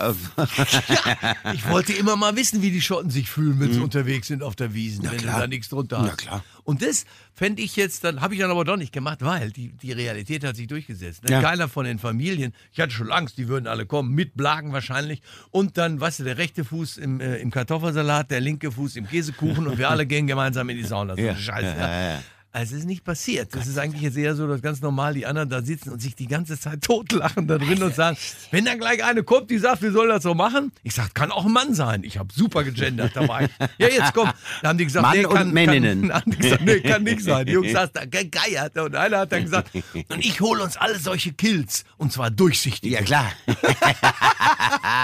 Ja, 1.47 1.53
ich 1.53 1.67
wollte 1.69 1.93
immer 1.93 2.15
mal 2.15 2.36
wissen, 2.36 2.62
wie 2.62 2.71
die 2.71 2.81
Schotten 2.81 3.09
sich 3.09 3.29
fühlen, 3.29 3.59
wenn 3.59 3.74
sie 3.74 3.79
unterwegs 3.79 4.27
sind 4.27 4.43
auf 4.43 4.55
der 4.55 4.74
Wiesen, 4.74 5.03
wenn 5.09 5.17
klar. 5.17 5.36
du 5.36 5.41
da 5.41 5.47
nichts 5.47 5.69
drunter 5.69 6.00
hast. 6.00 6.07
Na 6.07 6.15
klar. 6.15 6.43
Und 6.63 6.81
das 6.81 7.05
fände 7.33 7.62
ich 7.62 7.75
jetzt, 7.75 8.03
dann 8.03 8.21
habe 8.21 8.33
ich 8.33 8.39
dann 8.41 8.51
aber 8.51 8.65
doch 8.65 8.77
nicht 8.77 8.91
gemacht, 8.91 9.19
weil 9.21 9.51
die, 9.51 9.69
die 9.69 9.91
Realität 9.91 10.43
hat 10.43 10.55
sich 10.55 10.67
durchgesetzt. 10.67 11.24
Ne? 11.24 11.31
Ja. 11.31 11.41
Keiner 11.41 11.67
von 11.69 11.86
den 11.86 12.00
Familien, 12.00 12.53
ich 12.74 12.79
hatte 12.79 12.91
schon 12.93 13.12
Angst, 13.12 13.38
die 13.38 13.47
würden 13.47 13.67
alle 13.67 13.86
kommen, 13.86 14.13
mit 14.13 14.36
Blagen 14.36 14.74
wahrscheinlich. 14.74 15.21
Und 15.51 15.77
dann, 15.77 16.00
weißt 16.01 16.19
du, 16.19 16.24
der 16.24 16.38
rechte 16.38 16.65
Fuß 16.65 16.97
im, 16.97 17.19
äh, 17.21 17.38
im 17.38 17.51
Kartoffelsalat, 17.51 18.31
der 18.31 18.41
linke 18.41 18.71
Fuß 18.71 18.95
im 18.97 19.07
Käsekuchen 19.07 19.67
und 19.67 19.77
wir 19.77 19.89
alle 19.89 20.05
gehen 20.05 20.27
gemeinsam 20.27 20.67
in 20.69 20.77
die 20.77 20.83
Sauna. 20.83 21.15
So 21.15 21.21
Ja. 21.21 21.36
Scheiße. 21.36 21.75
Ja, 21.79 22.19
es 22.62 22.72
ist 22.72 22.86
nicht 22.86 23.04
passiert. 23.04 23.56
Das 23.56 23.68
ist 23.68 23.78
eigentlich 23.78 24.02
jetzt 24.02 24.18
eher 24.18 24.36
so, 24.36 24.48
dass 24.48 24.62
ganz 24.62 24.82
normal 24.82 25.14
die 25.14 25.26
anderen 25.26 25.50
da 25.50 25.62
sitzen 25.62 25.92
und 25.92 26.02
sich 26.02 26.16
die 26.16 26.28
ganze 26.28 26.60
Zeit 26.60 26.82
totlachen 26.84 27.48
da 27.48 27.58
drin 27.58 27.82
und 27.84 27.96
sagen, 27.96 28.18
wenn 28.52 28.66
dann 28.66 28.80
gleich 28.80 29.04
eine 29.04 29.24
kommt, 29.24 29.50
die 29.50 29.58
sagt, 29.58 29.82
wir 29.82 29.92
sollen 29.92 30.10
das 30.10 30.24
so 30.24 30.34
machen. 30.34 30.72
Ich 30.84 30.94
sag, 30.94 31.14
kann 31.14 31.32
auch 31.32 31.46
ein 31.46 31.52
Mann 31.52 31.74
sein. 31.74 32.04
Ich 32.04 32.18
habe 32.18 32.34
super 32.34 32.64
gegendert 32.64 33.12
dabei. 33.16 33.50
Ja, 33.80 33.88
jetzt 33.90 34.14
komm. 34.14 34.30
Da 34.62 34.70
haben 34.70 34.78
die 34.78 34.86
gesagt, 34.86 35.06
Mann 35.06 35.18
nee, 35.18 35.26
und 35.26 35.36
kann, 35.36 35.52
Männinnen. 35.52 36.10
Kann, 36.10 36.14
haben 36.22 36.32
die 36.32 36.38
gesagt, 36.38 36.62
nee, 36.64 36.80
kann 36.80 37.04
nicht 37.04 37.22
sein. 37.22 37.46
Die 37.46 37.52
Jungs 37.52 37.72
saßen 37.72 37.92
da 37.94 38.06
gegeiert 38.06 38.78
und 38.78 38.96
einer 38.96 39.20
hat 39.20 39.32
dann 39.32 39.44
gesagt, 39.44 39.72
und 40.10 40.26
ich 40.26 40.40
hole 40.42 40.64
uns 40.64 40.78
alle 40.78 40.98
solche 40.98 41.34
Kills 41.34 41.84
und 41.98 42.12
zwar 42.12 42.32
durchsichtig. 42.32 42.92
ja, 42.92 43.02
klar. 43.02 43.32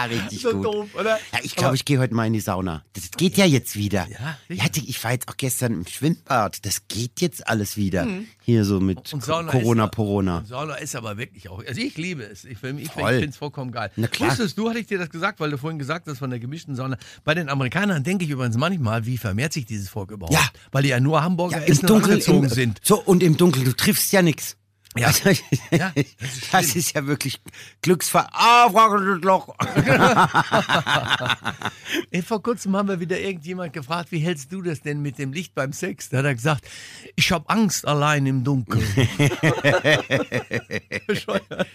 Richtig 0.10 0.42
So 0.42 0.52
gut. 0.54 0.66
doof, 0.66 0.90
oder? 0.96 1.20
Ja, 1.32 1.40
ich 1.44 1.56
glaube, 1.56 1.76
ich 1.76 1.86
gehe 1.86 2.00
heute 2.00 2.14
mal 2.14 2.26
in 2.26 2.34
die 2.34 2.40
Sauna. 2.40 2.84
Das 2.94 3.12
geht 3.12 3.38
ja 3.38 3.46
jetzt 3.46 3.76
wieder. 3.76 4.08
Ja, 4.10 4.38
ja 4.50 4.66
ich 4.74 5.04
war 5.04 5.12
jetzt 5.12 5.28
auch 5.30 5.38
gestern 5.38 5.74
im 5.74 5.88
Schwimmbad. 5.88 6.66
Das 6.66 6.88
geht 6.88 7.22
jetzt 7.22 7.43
alles 7.48 7.78
wieder. 7.78 8.08
Hier 8.42 8.66
so 8.66 8.80
mit 8.80 8.98
Mhm. 8.98 9.14
Und 9.18 9.24
Sauna 9.24 9.52
Corona, 9.52 9.86
ist, 9.86 9.96
Corona. 9.96 10.38
Und 10.40 10.48
Sauna 10.48 10.76
ist 10.76 10.96
aber 10.96 11.18
wirklich 11.18 11.50
auch. 11.50 11.64
Also 11.66 11.82
ich 11.82 11.98
liebe 11.98 12.24
es. 12.24 12.46
Ich, 12.46 12.62
ich, 12.64 12.80
ich 12.80 12.92
Voll. 12.92 13.12
finde 13.14 13.30
es 13.30 13.38
vollkommen 13.38 13.72
geil. 13.72 13.92
Na 13.96 14.08
klar. 14.08 14.30
Wusstest 14.30 14.58
du, 14.58 14.70
hatte 14.70 14.80
ich 14.80 14.88
dir 14.88 14.98
das 14.98 15.10
gesagt, 15.10 15.40
weil 15.40 15.52
du 15.52 15.58
vorhin 15.58 15.80
gesagt 15.80 16.08
hast 16.08 16.20
von 16.20 16.30
der 16.30 16.40
gemischten 16.40 16.76
Sauna. 16.76 16.98
Bei 17.24 17.34
den 17.34 17.50
Amerikanern 17.50 18.04
denke 18.04 18.26
ich 18.26 18.32
übrigens 18.32 18.58
manchmal, 18.58 19.06
wie 19.06 19.18
vermehrt 19.18 19.54
sich 19.54 19.66
dieses 19.66 19.90
Volk 19.90 20.12
überhaupt? 20.12 20.34
Ja. 20.34 20.46
Weil 20.72 20.84
die 20.84 20.90
ja 20.90 21.00
nur 21.00 21.24
Hamburger 21.24 21.58
Ja, 21.58 21.64
im 21.64 21.72
essen 21.72 21.82
und 21.86 21.90
Dunkeln 21.90 22.12
angezogen 22.14 22.44
im, 22.46 22.50
sind. 22.50 22.80
So, 22.84 23.02
und 23.02 23.24
im 23.24 23.38
Dunkeln, 23.38 23.66
du 23.66 23.74
triffst 23.76 24.12
ja 24.12 24.22
nix. 24.22 24.58
Ja. 24.96 25.08
Also, 25.08 25.30
Ja, 25.72 25.92
das 25.96 26.06
das, 26.52 26.66
ist 26.68 26.76
ist 26.76 26.94
ja 26.96 27.06
wirklich 27.08 27.42
Glücksfall. 27.82 28.28
Ah, 28.32 28.70
Frau 28.70 28.96
Loch. 28.96 29.56
Ey, 32.12 32.22
vor 32.22 32.44
kurzem 32.44 32.76
haben 32.76 32.88
wir 32.88 33.00
wieder 33.00 33.20
irgendjemand 33.20 33.74
gefragt, 33.74 34.12
wie 34.12 34.20
hältst 34.20 34.52
du 34.52 34.62
das 34.62 34.82
denn 34.82 35.02
mit 35.02 35.18
dem 35.18 35.34
Licht 35.34 35.56
beim 35.56 35.74
Sex? 35.74 36.10
Da 36.10 36.20
hat 36.20 36.26
er 36.26 36.36
gesagt, 36.36 36.66
ich 37.16 37.32
habe 37.32 37.50
Angst 37.50 37.88
allein 37.88 38.26
im 38.26 38.44
Dunkeln. 38.44 38.86
Bescheuert. 41.08 41.68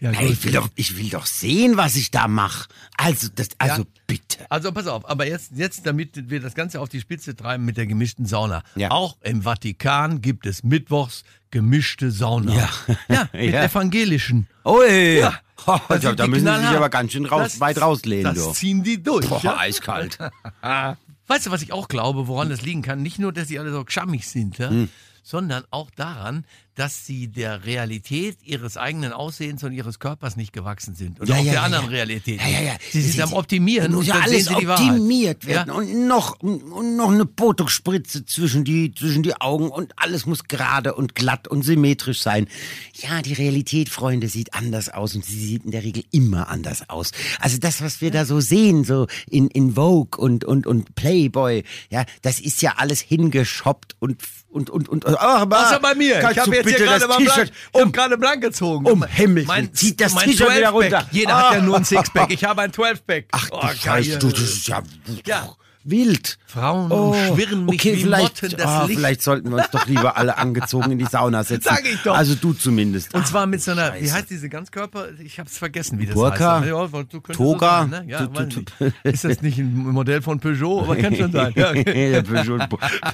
ja, 0.00 0.12
gut. 0.12 0.20
ich, 0.30 0.44
will 0.44 0.52
doch, 0.52 0.68
ich 0.74 0.96
will 0.98 1.10
doch 1.10 1.26
sehen, 1.26 1.76
was 1.76 1.96
ich 1.96 2.10
da 2.10 2.28
mache. 2.28 2.68
Also, 2.96 3.28
das, 3.34 3.48
also 3.58 3.82
Ja. 3.82 3.88
bitte. 4.06 4.46
Also 4.50 4.72
pass 4.72 4.86
auf, 4.86 5.08
aber 5.08 5.26
jetzt, 5.26 5.52
jetzt, 5.54 5.86
damit 5.86 6.30
wir 6.30 6.40
das 6.40 6.54
Ganze 6.54 6.80
auf 6.80 6.88
die 6.88 7.00
Spitze 7.00 7.34
treiben 7.36 7.64
mit 7.64 7.76
der 7.76 7.86
gemischten 7.86 8.26
Sauna. 8.26 8.62
Ja. 8.74 8.90
Auch 8.90 9.16
im 9.22 9.42
Vatikan 9.42 10.20
gibt 10.20 10.46
es 10.46 10.62
mittwochs 10.62 11.24
gemischte 11.50 12.10
Sauna. 12.10 12.54
Ja. 12.54 12.68
Ja, 13.08 13.28
mit 13.32 13.52
Ja. 13.54 13.64
evangelischen. 13.64 14.48
Ui. 14.64 15.18
Ja. 15.20 15.34
Oh, 15.66 15.78
da, 15.88 15.98
da 16.12 16.26
müssen 16.26 16.46
sie 16.46 16.58
sich 16.60 16.76
aber 16.76 16.90
ganz 16.90 17.12
schön 17.12 17.26
raus, 17.26 17.52
Das- 17.52 17.60
weit 17.60 17.80
rauslehnen. 17.80 18.34
Das 18.34 18.44
du. 18.44 18.52
ziehen 18.52 18.82
die 18.82 19.02
durch. 19.02 19.28
Boah, 19.28 19.40
ja? 19.42 19.56
eiskalt. 19.58 20.18
Weißt 21.26 21.46
du, 21.46 21.50
was 21.50 21.62
ich 21.62 21.72
auch 21.72 21.88
glaube, 21.88 22.28
woran 22.28 22.50
das 22.50 22.62
liegen 22.62 22.82
kann? 22.82 23.02
Nicht 23.02 23.18
nur, 23.18 23.32
dass 23.32 23.48
sie 23.48 23.58
alle 23.58 23.72
so 23.72 23.84
schammig 23.88 24.28
sind, 24.28 24.58
ja? 24.58 24.68
Hm. 24.70 24.88
sondern 25.24 25.64
auch 25.70 25.90
daran, 25.90 26.44
dass 26.76 27.04
sie 27.06 27.26
der 27.28 27.64
Realität 27.64 28.36
ihres 28.44 28.76
eigenen 28.76 29.12
Aussehens 29.12 29.64
und 29.64 29.72
ihres 29.72 29.98
Körpers 29.98 30.36
nicht 30.36 30.52
gewachsen 30.52 30.94
sind. 30.94 31.18
Und 31.18 31.28
Ja, 31.28 31.34
auch 31.34 31.38
ja, 31.38 31.44
der 31.44 31.52
ja, 31.54 31.62
anderen. 31.62 31.86
Realität. 31.86 32.40
Ja, 32.40 32.48
ja, 32.48 32.60
ja. 32.60 32.72
Sie 32.92 33.00
sind 33.02 33.12
Sie- 33.14 33.22
am 33.22 33.32
Optimieren 33.32 33.90
muss 33.92 34.02
und 34.02 34.06
ja 34.06 34.20
alles 34.20 34.44
sehen 34.44 34.54
sie 34.54 34.60
die 34.60 34.68
Wahrheit. 34.68 34.90
optimiert 34.90 35.46
werden 35.46 35.70
und 35.72 36.06
noch 36.06 36.38
und 36.40 36.96
noch 36.96 37.10
eine 37.10 37.24
Botox-Spritze 37.24 38.24
zwischen 38.26 38.62
die 38.64 38.94
zwischen 38.94 39.22
die 39.24 39.40
Augen 39.40 39.70
und 39.70 39.92
alles 39.96 40.26
muss 40.26 40.44
gerade 40.44 40.94
und 40.94 41.14
glatt 41.14 41.48
und 41.48 41.62
symmetrisch 41.62 42.20
sein. 42.20 42.46
Ja, 42.94 43.22
die 43.22 43.32
Realität, 43.32 43.88
Freunde, 43.88 44.28
sieht 44.28 44.54
anders 44.54 44.88
aus 44.88 45.14
und 45.14 45.24
sie 45.24 45.44
sieht 45.46 45.64
in 45.64 45.70
der 45.70 45.82
Regel 45.82 46.04
immer 46.12 46.48
anders 46.48 46.88
aus. 46.88 47.10
Also 47.40 47.58
das, 47.58 47.80
was 47.82 48.00
wir 48.00 48.10
da 48.10 48.24
so 48.24 48.40
sehen, 48.40 48.84
so 48.84 49.06
in 49.28 49.48
in 49.48 49.74
Vogue 49.76 50.22
und 50.22 50.44
und 50.44 50.66
und 50.66 50.94
Playboy, 50.94 51.64
ja, 51.90 52.04
das 52.22 52.38
ist 52.38 52.60
ja 52.60 52.74
alles 52.76 53.00
hingeschoppt 53.00 53.96
und 53.98 54.22
und 54.48 54.70
und 54.70 54.88
und. 54.88 55.04
Oh, 55.06 55.16
aber 55.18 55.66
Außer 55.66 55.80
bei 55.80 55.94
mir. 55.94 56.18
Ich 56.30 56.38
habe 56.38 56.54
jetzt 56.56 56.65
bitte 56.66 56.84
gerade 56.84 57.06
das 57.08 57.16
T-Shirt 57.16 57.52
um 57.72 57.92
gerade 57.92 58.18
blank 58.18 58.42
gezogen. 58.42 58.86
um 58.86 59.04
Himmels 59.04 59.48
Willen, 59.48 59.72
zieht 59.74 60.00
das 60.00 60.14
T-Shirt 60.14 60.40
wieder 60.54 60.70
12-Pack. 60.70 60.72
runter. 60.74 61.06
Jeder 61.10 61.34
Ah. 61.34 61.48
hat 61.50 61.54
ja 61.56 61.62
nur 61.62 61.76
ein 61.76 61.84
Sixpack. 61.84 62.30
Ich 62.30 62.44
habe 62.44 62.62
ein 62.62 62.70
12-Pack. 62.72 63.26
Ach 63.32 63.48
Oh, 63.52 63.60
du 63.62 63.76
Scheiße, 63.76 64.18
du, 64.18 64.28
das 64.30 64.40
ist 64.40 64.68
ja, 64.68 64.82
Ja. 65.26 65.56
Wild. 65.90 66.38
Frauen 66.46 66.90
umschwirren 66.90 67.64
mich 67.66 67.84
wie 67.84 67.96
vielleicht, 67.96 68.42
Motten 68.42 68.56
das 68.58 68.66
ah, 68.66 68.84
Licht. 68.84 68.98
vielleicht 68.98 69.22
sollten 69.22 69.50
wir 69.50 69.56
uns 69.58 69.70
doch 69.70 69.86
lieber 69.86 70.16
alle 70.16 70.36
angezogen 70.38 70.92
in 70.92 70.98
die 70.98 71.04
Sauna 71.06 71.44
setzen. 71.44 71.68
Sag 71.68 71.84
ich 71.84 72.00
doch. 72.02 72.16
Also 72.16 72.34
du 72.34 72.52
zumindest. 72.52 73.14
Und 73.14 73.26
zwar 73.26 73.46
mit 73.46 73.62
so 73.62 73.72
einer, 73.72 73.94
wie 73.94 74.00
Scheiße. 74.00 74.14
heißt 74.14 74.30
diese 74.30 74.48
Ganzkörper? 74.48 75.08
Ich 75.20 75.38
hab's 75.38 75.58
vergessen, 75.58 75.98
wie 75.98 76.06
das 76.06 76.14
Burka? 76.14 76.60
heißt. 76.60 76.68
Ja, 76.68 76.86
du 76.86 77.18
Toga? 77.20 77.84
So 77.84 77.90
sein, 77.90 78.06
ne? 78.06 78.10
ja, 78.10 78.26
tu- 78.26 78.44
nicht. 78.44 78.72
Ist 79.04 79.24
das 79.24 79.42
nicht 79.42 79.58
ein 79.58 79.74
Modell 79.74 80.22
von 80.22 80.40
Peugeot? 80.40 80.82
Aber 80.82 80.96
kann 80.96 81.14
schon 81.14 81.32
sein. 81.32 81.46
Ja, 81.56 81.70
okay. 81.70 82.22
Peugeot, 82.22 82.58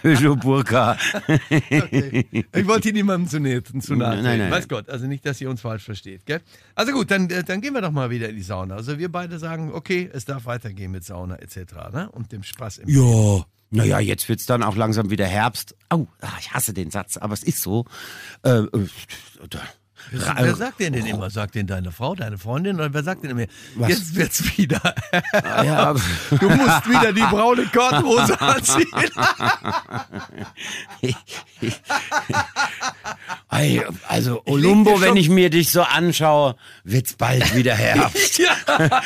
Peugeot 0.02 0.36
Burka. 0.36 0.96
Ich 1.50 2.66
wollte 2.66 2.84
hier 2.84 2.92
niemandem 2.92 3.28
zu 3.28 3.40
nahe, 3.40 3.62
zu 3.62 3.94
nahe 3.94 4.14
Nein, 4.16 4.24
treten. 4.24 4.38
nein, 4.38 4.50
Weiß 4.50 4.60
nein. 4.60 4.68
Gott, 4.68 4.88
also 4.90 5.06
nicht, 5.06 5.24
dass 5.26 5.40
ihr 5.40 5.50
uns 5.50 5.60
falsch 5.60 5.84
versteht. 5.84 6.26
Gell? 6.26 6.40
Also 6.74 6.92
gut, 6.92 7.10
dann, 7.10 7.28
äh, 7.30 7.44
dann 7.44 7.60
gehen 7.60 7.74
wir 7.74 7.80
doch 7.80 7.90
mal 7.90 8.10
wieder 8.10 8.28
in 8.28 8.36
die 8.36 8.42
Sauna. 8.42 8.76
Also 8.76 8.98
wir 8.98 9.10
beide 9.10 9.38
sagen, 9.38 9.70
okay, 9.72 10.08
es 10.12 10.24
darf 10.24 10.46
weitergehen 10.46 10.90
mit 10.92 11.04
Sauna 11.04 11.36
etc. 11.36 11.56
Ne? 11.92 12.08
Und 12.12 12.32
dem 12.32 12.42
Spaß 12.42 12.61
im 12.78 12.88
Ja. 12.88 13.44
Naja, 13.74 14.00
jetzt 14.00 14.28
wird's 14.28 14.44
dann 14.44 14.62
auch 14.62 14.76
langsam 14.76 15.08
wieder 15.08 15.24
Herbst. 15.24 15.74
Au, 15.88 16.06
ah, 16.20 16.28
ich 16.38 16.52
hasse 16.52 16.74
den 16.74 16.90
Satz, 16.90 17.16
aber 17.16 17.32
es 17.32 17.42
ist 17.42 17.62
so. 17.62 17.86
Äh, 18.42 18.58
äh, 18.58 18.88
Wer 20.10 20.54
sagt 20.56 20.80
den 20.80 20.92
denn 20.92 21.06
immer? 21.06 21.30
Sagt 21.30 21.54
den 21.54 21.66
deine 21.66 21.92
Frau, 21.92 22.14
deine 22.14 22.38
Freundin? 22.38 22.76
Oder 22.76 22.92
wer 22.92 23.02
sagt 23.02 23.22
denn 23.24 23.30
immer, 23.30 23.44
Was? 23.76 23.88
jetzt 23.88 24.14
wird's 24.14 24.56
wieder. 24.58 24.80
ja, 25.64 25.78
aber- 25.78 26.00
Du 26.40 26.48
musst 26.48 26.88
wieder 26.88 27.12
die 27.12 27.20
braune 27.22 27.64
Korthose 27.66 28.40
anziehen. 28.40 28.86
Also 34.08 34.42
Olumbo, 34.46 35.00
wenn 35.00 35.16
ich 35.16 35.28
mir 35.28 35.50
dich 35.50 35.70
so 35.70 35.82
anschaue, 35.82 36.56
wird's 36.84 37.14
bald 37.14 37.54
wieder 37.54 37.74
Herbst. 37.74 38.40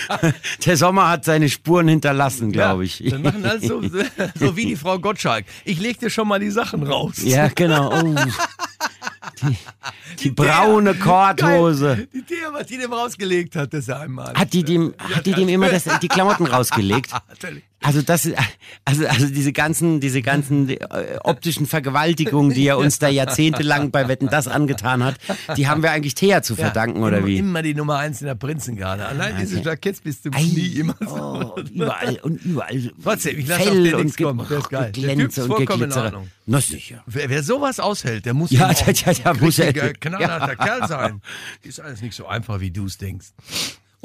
Der 0.66 0.76
Sommer 0.76 1.08
hat 1.08 1.24
seine 1.24 1.48
Spuren 1.48 1.88
hinterlassen, 1.88 2.52
glaube 2.52 2.84
ich. 2.84 3.02
Wir 3.02 3.18
machen 3.18 3.44
alles 3.44 3.62
so, 3.66 3.82
so 4.38 4.56
wie 4.56 4.66
die 4.66 4.76
Frau 4.76 4.98
Gottschalk. 4.98 5.44
Ich 5.64 5.80
leg 5.80 5.98
dir 5.98 6.10
schon 6.10 6.28
mal 6.28 6.38
die 6.38 6.50
Sachen 6.50 6.84
raus. 6.84 7.16
Ja, 7.24 7.48
genau. 7.48 7.92
Oh. 7.92 8.14
Die, 9.42 9.56
die 10.22 10.30
braune 10.30 10.94
Korthose. 10.94 12.08
Die 12.12 12.22
Thea, 12.22 12.52
was 12.52 12.66
die 12.66 12.78
dem 12.78 12.92
rausgelegt 12.92 13.54
hat, 13.56 13.74
das 13.74 13.90
einmal. 13.90 14.34
Hat 14.34 14.52
die 14.52 14.62
dem, 14.62 14.94
hat 14.98 15.26
die 15.26 15.32
dem 15.34 15.48
immer 15.48 15.68
das, 15.70 15.84
die 16.00 16.08
Klamotten 16.08 16.46
rausgelegt? 16.46 17.12
Natürlich. 17.28 17.64
Also 17.86 18.02
das, 18.02 18.28
also, 18.84 19.06
also 19.06 19.28
diese 19.28 19.52
ganzen, 19.52 20.00
diese 20.00 20.20
ganzen 20.20 20.68
äh, 20.68 20.76
optischen 21.22 21.66
Vergewaltigungen, 21.66 22.52
die 22.52 22.66
er 22.66 22.78
uns 22.78 22.98
da 22.98 23.06
jahrzehntelang 23.06 23.92
bei 23.92 24.08
Wetten 24.08 24.26
das 24.26 24.48
angetan 24.48 25.04
hat, 25.04 25.14
die 25.56 25.68
haben 25.68 25.84
wir 25.84 25.92
eigentlich 25.92 26.16
Thea 26.16 26.42
zu 26.42 26.56
verdanken, 26.56 27.04
oder 27.04 27.18
immer, 27.18 27.26
wie? 27.28 27.38
Immer 27.38 27.62
die 27.62 27.74
Nummer 27.74 27.98
eins 27.98 28.20
in 28.20 28.26
der 28.26 28.34
Prinzengarde. 28.34 29.06
Allein 29.06 29.36
diese 29.38 29.60
Jacketts 29.60 30.00
bist 30.00 30.24
du 30.24 30.30
Ei, 30.32 30.42
nie 30.42 30.66
immer 30.80 30.96
so. 31.00 31.54
oh, 31.56 31.60
überall 31.60 32.18
und 32.22 32.44
überall. 32.44 32.90
Trotzdem, 33.02 33.38
ich 33.38 33.46
lass 33.46 33.60
auf 33.60 33.66
Fell 33.68 33.84
den 33.84 33.94
und 33.94 34.16
kommen. 34.16 34.46
Der 34.48 34.58
ist 34.58 34.68
geil. 34.70 34.92
Glänze 34.92 35.42
und 35.44 35.48
vollkommen 35.48 35.82
in 35.82 35.88
Geglitzere. 35.88 36.04
Ordnung. 36.06 36.30
Na 36.46 36.60
sicher. 36.60 37.04
Wer, 37.06 37.30
wer 37.30 37.42
sowas 37.44 37.78
aushält, 37.78 38.26
der 38.26 38.34
muss 38.34 38.50
Ja, 38.50 38.72
ja, 38.86 38.92
ja, 38.92 39.12
ja, 39.12 39.30
ein 39.30 39.38
muss 39.38 39.58
richtiger, 39.60 39.92
knallharter 39.92 40.56
Kerl 40.56 40.88
sein. 40.88 41.22
Ist 41.62 41.80
alles 41.80 42.02
nicht 42.02 42.16
so 42.16 42.26
einfach, 42.26 42.58
wie 42.58 42.72
du 42.72 42.86
es 42.86 42.98
denkst. 42.98 43.28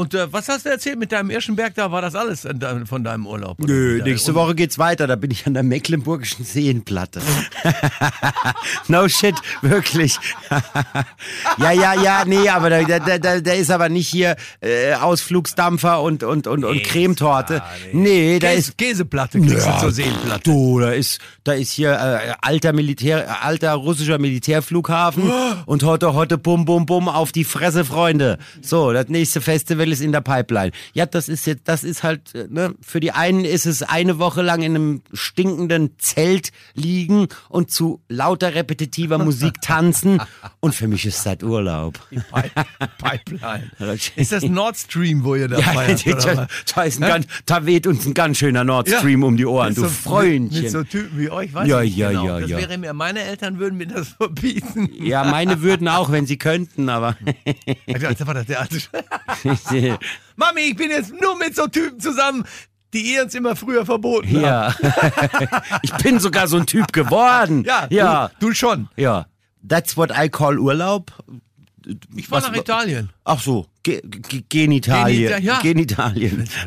Und 0.02 0.16
äh, 0.16 0.34
was 0.34 0.50
hast 0.50 0.66
du 0.66 0.70
erzählt 0.70 0.98
mit 0.98 1.12
deinem 1.12 1.30
Irschenberg 1.30 1.76
da? 1.76 1.92
War 1.92 2.02
das 2.02 2.16
alles 2.16 2.42
deinem- 2.42 2.88
von 2.88 3.04
deinem 3.04 3.28
Urlaub? 3.28 3.60
Nö, 3.60 4.02
nächste 4.04 4.34
Woche 4.34 4.56
geht's 4.56 4.80
weiter. 4.80 5.06
Da 5.06 5.16
bin 5.16 5.30
ich 5.30 5.46
an 5.46 5.54
der 5.54 5.62
Mecklenburgischen 5.62 6.44
Seenplatte. 6.44 7.22
no 8.88 9.08
shit, 9.08 9.36
wirklich. 9.62 10.18
ja, 11.60 11.72
ja, 11.72 11.94
ja, 12.02 12.24
nee, 12.26 12.50
aber 12.50 12.72
da, 12.72 12.82
da, 13.00 13.18
da, 13.20 13.40
da 13.42 13.54
ist 13.54 13.70
aber 13.70 13.90
nicht 13.90 14.08
hier 14.08 14.36
äh, 14.62 14.94
Ausflugsdampfer 14.96 16.02
und, 16.02 16.24
und, 16.24 16.48
und, 16.48 16.66
und 16.66 16.76
Nee, 16.78 16.82
Cremetorte. 16.82 17.62
ah, 17.62 17.70
Nee, 17.94 18.40
da 18.40 18.48
Käse, 18.48 18.60
ist. 18.70 18.78
Käseplatte 18.80 19.40
kriegst 19.40 19.68
du 19.68 19.80
zur 19.82 19.92
Seenplatte. 19.92 20.42
Du, 20.50 20.80
da 20.80 20.92
ist, 20.92 21.20
da 21.44 21.54
ist 21.54 21.72
hier 21.74 21.92
äh, 21.92 22.34
alter 22.42 22.74
Militär, 22.74 23.44
alter 23.44 23.74
russischer 23.74 24.18
Militärflughafen 24.18 25.32
und 25.68 25.84
heute, 25.84 26.14
heute, 26.16 26.40
bum, 26.40 26.66
bum, 26.66 26.88
bum, 26.88 27.08
auf 27.08 27.32
die 27.32 27.44
Fresse, 27.44 27.86
Freunde. 27.86 28.40
So, 28.64 28.92
das 28.94 29.08
nächste 29.10 29.42
Festival 29.42 29.91
ist 29.92 30.02
in 30.02 30.12
der 30.12 30.22
Pipeline. 30.22 30.72
Ja, 30.94 31.06
das 31.06 31.30
ist 31.30 31.46
jetzt, 31.48 31.68
das 31.68 31.84
ist 31.84 32.04
halt, 32.04 32.34
äh, 32.36 32.48
ne, 32.50 32.76
für 32.82 33.00
die 33.00 33.12
einen 33.12 33.46
ist 33.46 33.66
es 33.66 33.84
eine 33.84 34.20
Woche 34.20 34.42
lang 34.42 34.62
in 34.62 34.76
einem 34.76 35.02
stinkenden 35.14 35.92
Zelt 35.98 36.52
liegen 36.74 37.28
und 37.50 37.72
zu 37.72 38.02
lauter 38.10 38.56
repetitiver 38.56 39.18
Musik 39.18 39.56
tanzen 39.62 40.22
und 40.60 40.76
für 40.76 40.88
mich 40.88 41.06
ist 41.06 41.26
das 41.26 41.44
Urlaub. 41.44 42.00
Pi- 42.10 42.20
Pipeline. 42.98 43.72
Ist 44.16 44.32
das 44.32 44.44
Nord 44.44 44.78
Stream, 44.78 45.24
wo 45.24 45.36
ihr 45.36 45.48
da 45.48 45.58
Ja, 45.58 45.64
feiert? 45.74 46.06
da, 46.76 46.84
ist 46.84 47.02
ein 47.02 47.08
ganz, 47.08 47.28
da 47.46 47.66
weht 47.66 47.88
uns 47.88 48.06
ein 48.06 48.14
ganz 48.14 48.38
schöner 48.38 48.64
Nord 48.64 48.90
Stream 48.90 49.24
um 49.24 49.38
die 49.38 49.46
Ohren, 49.46 49.74
du 49.76 49.82
so- 49.82 49.90
Freundchen. 49.90 50.62
Mit 50.64 50.72
so 50.72 50.84
Typen 50.84 51.18
wie 51.20 51.30
euch, 51.30 51.54
weiß 51.54 51.68
Ja, 51.68 51.82
ich 51.82 51.96
ja, 51.96 52.10
genau. 52.10 52.26
ja, 52.26 52.40
das 52.42 52.50
ja. 52.50 52.58
wäre 52.58 52.78
mir, 52.78 52.94
meine 52.94 53.22
Eltern 53.22 53.60
würden 53.60 53.78
mir 53.78 53.88
das 53.88 54.10
verbieten. 54.10 54.90
Ja, 55.02 55.24
meine 55.24 55.62
würden 55.62 55.88
auch, 55.88 56.12
wenn 56.12 56.26
sie 56.26 56.38
könnten, 56.38 56.90
aber. 56.90 57.16
Das 57.88 58.26
war 58.28 58.34
das 58.34 58.46
der 58.46 58.62
alte 58.62 58.80
Sch- 59.82 60.00
Mami, 60.36 60.62
ich 60.62 60.76
bin 60.76 60.90
jetzt 60.90 61.14
nur 61.20 61.38
mit 61.38 61.56
so 61.56 61.68
Typen 61.68 62.00
zusammen, 62.00 62.44
die 62.94 63.14
ihr 63.14 63.24
uns 63.24 63.36
immer 63.36 63.56
früher 63.56 63.86
verboten 63.86 64.44
habt. 64.46 64.82
ja. 64.82 65.62
ich 65.82 65.94
bin 65.96 66.20
sogar 66.20 66.48
so 66.48 66.58
ein 66.58 66.66
Typ 66.66 66.92
geworden. 66.94 67.64
Ja, 67.66 67.88
ja. 67.90 68.32
Du, 68.40 68.48
du 68.50 68.54
schon. 68.54 68.90
Ja. 68.96 69.26
That's 69.68 69.96
what 69.96 70.12
I 70.18 70.28
call 70.30 70.58
Urlaub. 70.60 71.12
Ich 72.16 72.30
war 72.32 72.42
Was- 72.42 72.50
nach 72.52 72.56
Italien. 72.58 73.10
Ach 73.24 73.40
so, 73.40 73.68
Ge 73.84 74.02
Ge 74.04 74.44
Genitalien. 74.50 75.32
Genita- 75.34 75.40
ja. 75.42 75.60
Genitalien. 75.62 76.48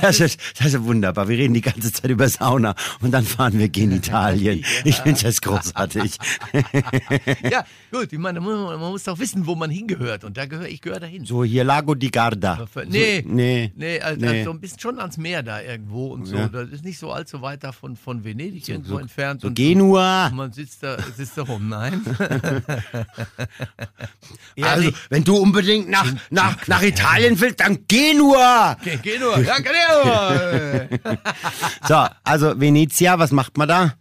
Das 0.00 0.20
ist, 0.20 0.38
das 0.58 0.74
ist 0.74 0.82
wunderbar. 0.84 1.28
Wir 1.28 1.38
reden 1.38 1.54
die 1.54 1.60
ganze 1.60 1.92
Zeit 1.92 2.10
über 2.10 2.28
Sauna 2.28 2.74
und 3.00 3.10
dann 3.12 3.24
fahren 3.24 3.58
wir 3.58 3.68
Genitalien. 3.68 4.64
Ich 4.84 4.96
finde 4.96 5.20
das 5.22 5.40
großartig. 5.40 6.18
ja, 7.50 7.64
gut, 7.92 8.12
ich 8.12 8.18
meine, 8.18 8.40
man, 8.40 8.78
muss 8.78 9.04
doch 9.04 9.18
wissen, 9.18 9.46
wo 9.46 9.54
man 9.54 9.70
hingehört. 9.70 10.24
Und 10.24 10.36
da 10.36 10.46
gehöre 10.46 10.68
ich 10.68 10.80
gehöre 10.80 11.00
dahin. 11.00 11.24
So, 11.24 11.42
hier 11.44 11.64
Lago 11.64 11.94
di 11.94 12.10
Garda. 12.10 12.66
Nee, 12.86 13.22
So, 13.22 13.28
nee. 13.32 13.72
nee, 13.76 14.00
also, 14.00 14.20
Nee. 14.20 14.38
also 14.40 14.50
ein 14.50 14.60
bisschen 14.60 14.80
schon 14.80 14.98
ans 15.00 15.16
Meer 15.16 15.42
da 15.42 15.60
irgendwo 15.62 16.08
und 16.08 16.26
so. 16.26 16.36
Ja. 16.36 16.48
Das 16.48 16.68
ist 16.70 16.84
nicht 16.84 16.98
so 16.98 17.10
allzu 17.12 17.40
weit 17.42 17.64
davon 17.64 17.96
von 17.96 18.24
Venedig 18.24 18.68
irgendwo 18.68 18.98
entfernt. 18.98 19.40
So 19.42 19.48
und 19.48 19.54
Genua. 19.54 20.30
man 20.34 20.52
sitzt 20.52 20.82
da, 20.82 20.96
sitzt 21.16 21.38
da 21.38 21.42
rum. 21.42 21.68
Nein. 21.68 22.02
Also, 24.60 24.82
Ehrlich. 24.82 24.94
Wenn 25.24 25.34
du 25.34 25.40
unbedingt 25.40 25.88
nach, 25.88 26.06
nach, 26.30 26.66
nach 26.68 26.82
Italien 26.82 27.40
willst, 27.40 27.60
dann 27.60 27.86
Genua. 27.88 28.76
Okay, 28.80 28.98
geh 29.02 29.18
nur. 29.18 29.38
Ja, 29.38 29.56
geh 29.58 29.70
nur. 29.70 30.88
So, 31.88 32.06
also 32.24 32.60
Venezia, 32.60 33.18
was 33.18 33.30
macht 33.30 33.56
man 33.56 33.68
da? 33.68 33.94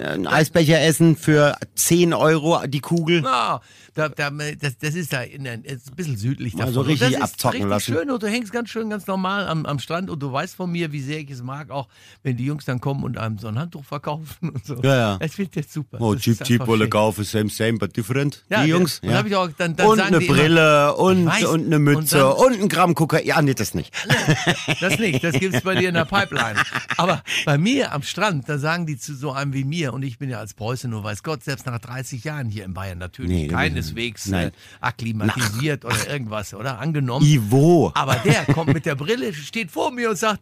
Ja. 0.00 0.08
Ein 0.10 0.26
Eisbecher 0.26 0.80
essen 0.80 1.16
für 1.16 1.56
10 1.74 2.12
Euro 2.14 2.60
die 2.66 2.80
Kugel. 2.80 3.20
Na, 3.22 3.60
da, 3.94 4.08
da, 4.08 4.30
das, 4.30 4.76
das 4.78 4.94
ist 4.94 5.12
da 5.12 5.22
in, 5.22 5.44
ist 5.46 5.90
ein 5.90 5.94
bisschen 5.96 6.16
südlich 6.16 6.56
davon. 6.56 6.72
so 6.74 6.80
Und 6.80 6.86
richtig 6.86 7.10
das 7.10 7.16
ist 7.18 7.22
abzocken 7.22 7.58
richtig 7.62 7.70
lassen. 7.70 7.92
schön 7.92 8.10
und 8.10 8.22
du 8.22 8.26
hängst 8.28 8.52
ganz 8.52 8.68
schön, 8.70 8.90
ganz 8.90 9.06
normal 9.06 9.46
am, 9.46 9.66
am 9.66 9.78
Strand 9.78 10.10
und 10.10 10.20
du 10.22 10.32
weißt 10.32 10.56
von 10.56 10.70
mir, 10.72 10.90
wie 10.92 11.00
sehr 11.00 11.20
ich 11.20 11.30
es 11.30 11.42
mag, 11.42 11.70
auch 11.70 11.88
wenn 12.22 12.36
die 12.36 12.44
Jungs 12.44 12.64
dann 12.64 12.80
kommen 12.80 13.04
und 13.04 13.18
einem 13.18 13.38
so 13.38 13.46
ein 13.48 13.58
Handtuch 13.58 13.84
verkaufen 13.84 14.50
und 14.50 14.66
so. 14.66 14.76
Ja, 14.82 14.96
ja. 14.96 15.18
Das 15.18 15.38
wird 15.38 15.54
jetzt 15.56 15.72
super. 15.72 15.98
Oh, 16.00 16.14
Das 16.14 16.22
cheap, 16.22 16.42
cheap, 16.44 16.66
wolle 16.66 16.88
kaufen, 16.88 17.24
same, 17.24 17.48
same, 17.50 17.74
but 17.78 17.96
different. 17.96 18.44
Ja, 18.48 18.62
die 18.64 18.70
ja. 18.70 18.76
Jungs. 18.76 18.98
Und 19.00 19.14
hab 19.14 19.26
ich 19.26 19.36
auch- 19.36 19.48
dann- 19.56 19.76
dann 19.76 19.86
und 19.86 20.00
eine 20.00 20.18
die 20.18 20.26
immer- 20.26 20.34
Brille 20.34 20.94
und, 20.96 21.26
weiß. 21.26 21.44
und 21.44 21.66
eine 21.66 21.78
Mütze 21.78 22.26
Und 22.26 22.46
und, 22.46 22.52
dann- 22.54 22.62
ein 22.62 22.68
Gramm 22.68 22.94
Kokain. 22.94 23.24
Ja, 23.24 23.40
nee, 23.42 23.54
das 23.54 23.74
nicht. 23.74 23.92
Das 24.80 24.98
nicht, 24.98 25.22
das 25.22 25.34
gibt's 25.38 25.60
bei 25.62 25.74
dir 25.76 25.88
in 25.88 25.94
der 25.94 26.04
Pipeline. 26.04 26.56
Aber 26.96 27.22
bei 27.44 27.58
mir 27.58 27.92
am 27.92 28.02
Strand, 28.02 28.48
da 28.48 28.58
sagen 28.58 28.86
die 28.86 28.98
zu 28.98 29.14
so 29.14 29.32
einem 29.32 29.52
wie 29.52 29.64
mir, 29.64 29.83
und 29.92 30.02
ich 30.02 30.18
bin 30.18 30.30
ja 30.30 30.38
als 30.38 30.54
Preuße 30.54 30.88
nur 30.88 31.04
weiß 31.04 31.22
Gott, 31.22 31.44
selbst 31.44 31.66
nach 31.66 31.78
30 31.78 32.24
Jahren 32.24 32.48
hier 32.48 32.64
in 32.64 32.72
Bayern 32.74 32.98
natürlich 32.98 33.30
Nee, 33.30 33.48
keineswegs 33.48 34.26
äh, 34.28 34.30
nein. 34.30 34.50
akklimatisiert 34.80 35.84
oder 35.84 36.08
irgendwas, 36.08 36.54
oder? 36.54 36.78
Angenommen. 36.78 37.26
Ivo. 37.26 37.92
Aber 37.94 38.14
der 38.16 38.44
kommt 38.46 38.72
mit 38.72 38.86
der 38.86 38.94
Brille, 38.94 39.32
steht 39.34 39.70
vor 39.70 39.90
mir 39.90 40.10
und 40.10 40.16
sagt, 40.16 40.40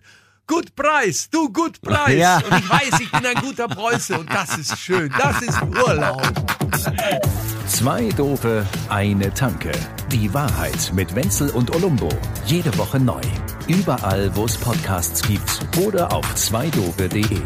Gut 0.48 0.74
Preis, 0.74 1.30
du 1.30 1.52
gut 1.52 1.80
Preis. 1.80 2.16
Ja. 2.16 2.36
Und 2.38 2.58
ich 2.58 2.68
weiß, 2.68 3.00
ich 3.00 3.10
bin 3.12 3.24
ein 3.24 3.36
guter 3.36 3.68
Preuße 3.68 4.18
und 4.18 4.28
das 4.28 4.58
ist 4.58 4.76
schön. 4.76 5.10
Das 5.16 5.40
ist 5.40 5.56
Urlaub. 5.62 6.20
Zwei 7.68 8.08
Dope, 8.10 8.66
eine 8.88 9.32
Tanke. 9.32 9.70
Die 10.10 10.34
Wahrheit 10.34 10.92
mit 10.94 11.14
Wenzel 11.14 11.48
und 11.50 11.74
Olumbo. 11.74 12.08
Jede 12.46 12.76
Woche 12.76 12.98
neu. 12.98 13.20
Überall, 13.68 14.34
wo 14.34 14.44
es 14.44 14.56
Podcasts 14.58 15.22
gibt 15.22 15.60
oder 15.78 16.12
auf 16.12 16.34
zweidope.de. 16.34 17.40